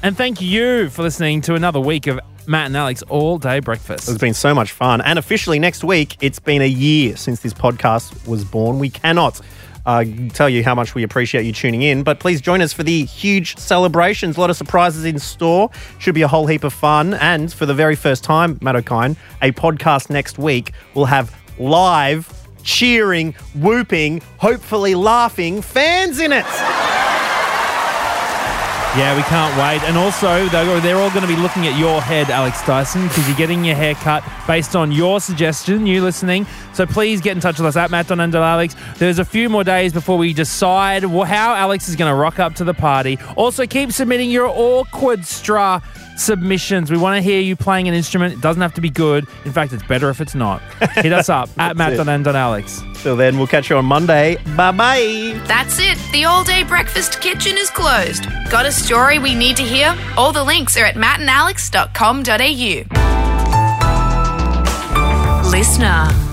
And 0.01 0.15
thank 0.15 0.39
you 0.39 0.89
for 0.89 1.01
listening 1.01 1.41
to 1.41 1.55
another 1.55 1.81
week 1.81 2.07
of 2.07 2.19
Matt 2.47 2.67
and 2.67 2.77
Alex 2.77 3.01
All 3.03 3.37
Day 3.37 3.59
Breakfast. 3.59 4.07
It's 4.07 4.17
been 4.17 4.33
so 4.33 4.55
much 4.55 4.71
fun. 4.71 5.01
And 5.01 5.19
officially 5.19 5.59
next 5.59 5.83
week, 5.83 6.15
it's 6.21 6.39
been 6.39 6.61
a 6.61 6.67
year 6.67 7.17
since 7.17 7.41
this 7.41 7.53
podcast 7.53 8.27
was 8.27 8.45
born. 8.45 8.79
We 8.79 8.89
cannot 8.89 9.41
uh, 9.85 10.05
tell 10.33 10.49
you 10.49 10.63
how 10.63 10.75
much 10.75 10.95
we 10.95 11.03
appreciate 11.03 11.45
you 11.45 11.53
tuning 11.53 11.81
in, 11.81 12.03
but 12.03 12.19
please 12.19 12.41
join 12.41 12.61
us 12.61 12.73
for 12.73 12.83
the 12.83 13.05
huge 13.05 13.57
celebrations. 13.57 14.37
A 14.37 14.39
lot 14.39 14.49
of 14.49 14.57
surprises 14.57 15.05
in 15.05 15.19
store. 15.19 15.69
Should 15.99 16.15
be 16.15 16.21
a 16.21 16.27
whole 16.27 16.47
heap 16.47 16.63
of 16.63 16.73
fun. 16.73 17.13
And 17.15 17.51
for 17.51 17.65
the 17.65 17.73
very 17.73 17.95
first 17.95 18.23
time, 18.23 18.57
Matt 18.61 18.75
O'Kine, 18.75 19.15
a 19.41 19.51
podcast 19.51 20.09
next 20.09 20.37
week 20.37 20.73
will 20.93 21.05
have 21.05 21.35
live, 21.59 22.31
cheering, 22.63 23.35
whooping, 23.55 24.21
hopefully 24.37 24.95
laughing 24.95 25.61
fans 25.61 26.19
in 26.19 26.31
it. 26.31 26.92
Yeah, 28.95 29.15
we 29.15 29.23
can't 29.23 29.57
wait. 29.57 29.81
And 29.89 29.97
also, 29.97 30.47
they're, 30.49 30.97
all 30.97 31.09
going 31.09 31.23
to 31.23 31.27
be 31.27 31.35
looking 31.35 31.65
at 31.65 31.79
your 31.79 31.99
head, 31.99 32.29
Alex 32.29 32.63
Dyson, 32.63 33.07
because 33.07 33.27
you're 33.27 33.35
getting 33.35 33.65
your 33.65 33.75
hair 33.75 33.95
cut 33.95 34.23
based 34.45 34.75
on 34.75 34.91
your 34.91 35.19
suggestion, 35.19 35.87
you 35.87 36.03
listening. 36.03 36.45
So 36.73 36.85
please 36.85 37.19
get 37.19 37.31
in 37.31 37.41
touch 37.41 37.57
with 37.57 37.65
us 37.65 37.75
at 37.75 37.89
Matt 37.89 38.05
Don 38.05 38.19
Alex. 38.19 38.75
There's 38.97 39.17
a 39.17 39.25
few 39.25 39.49
more 39.49 39.63
days 39.63 39.93
before 39.93 40.19
we 40.19 40.31
decide 40.31 41.01
how 41.01 41.55
Alex 41.55 41.89
is 41.89 41.95
going 41.95 42.11
to 42.11 42.15
rock 42.15 42.37
up 42.37 42.53
to 42.55 42.63
the 42.63 42.75
party. 42.75 43.17
Also, 43.35 43.65
keep 43.65 43.91
submitting 43.91 44.29
your 44.29 44.45
awkward 44.47 45.25
straw 45.25 45.81
submissions. 46.17 46.91
We 46.91 46.97
want 46.97 47.15
to 47.17 47.21
hear 47.21 47.39
you 47.39 47.55
playing 47.55 47.87
an 47.87 47.93
instrument. 47.93 48.33
It 48.33 48.41
doesn't 48.41 48.61
have 48.61 48.73
to 48.75 48.81
be 48.81 48.89
good. 48.89 49.27
In 49.45 49.51
fact, 49.51 49.73
it's 49.73 49.83
better 49.83 50.09
if 50.09 50.21
it's 50.21 50.35
not. 50.35 50.61
Hit 50.95 51.13
us 51.13 51.29
up 51.29 51.49
at 51.57 51.77
Matt 51.77 51.93
it. 51.93 52.27
Alex. 52.35 52.81
Till 53.01 53.15
then, 53.15 53.37
we'll 53.37 53.47
catch 53.47 53.69
you 53.69 53.77
on 53.77 53.85
Monday. 53.85 54.37
Bye 54.55 54.71
bye. 54.71 55.41
That's 55.45 55.79
it. 55.79 55.97
The 56.11 56.25
all 56.25 56.43
day 56.43 56.63
breakfast 56.63 57.21
kitchen 57.21 57.57
is 57.57 57.69
closed. 57.69 58.25
Got 58.49 58.65
a 58.65 58.71
story 58.71 59.19
we 59.19 59.35
need 59.35 59.57
to 59.57 59.63
hear? 59.63 59.95
All 60.17 60.31
the 60.31 60.43
links 60.43 60.77
are 60.77 60.85
at 60.85 60.95
mattandalex.com.au. 60.95 62.83
LiSTNR. 65.51 66.32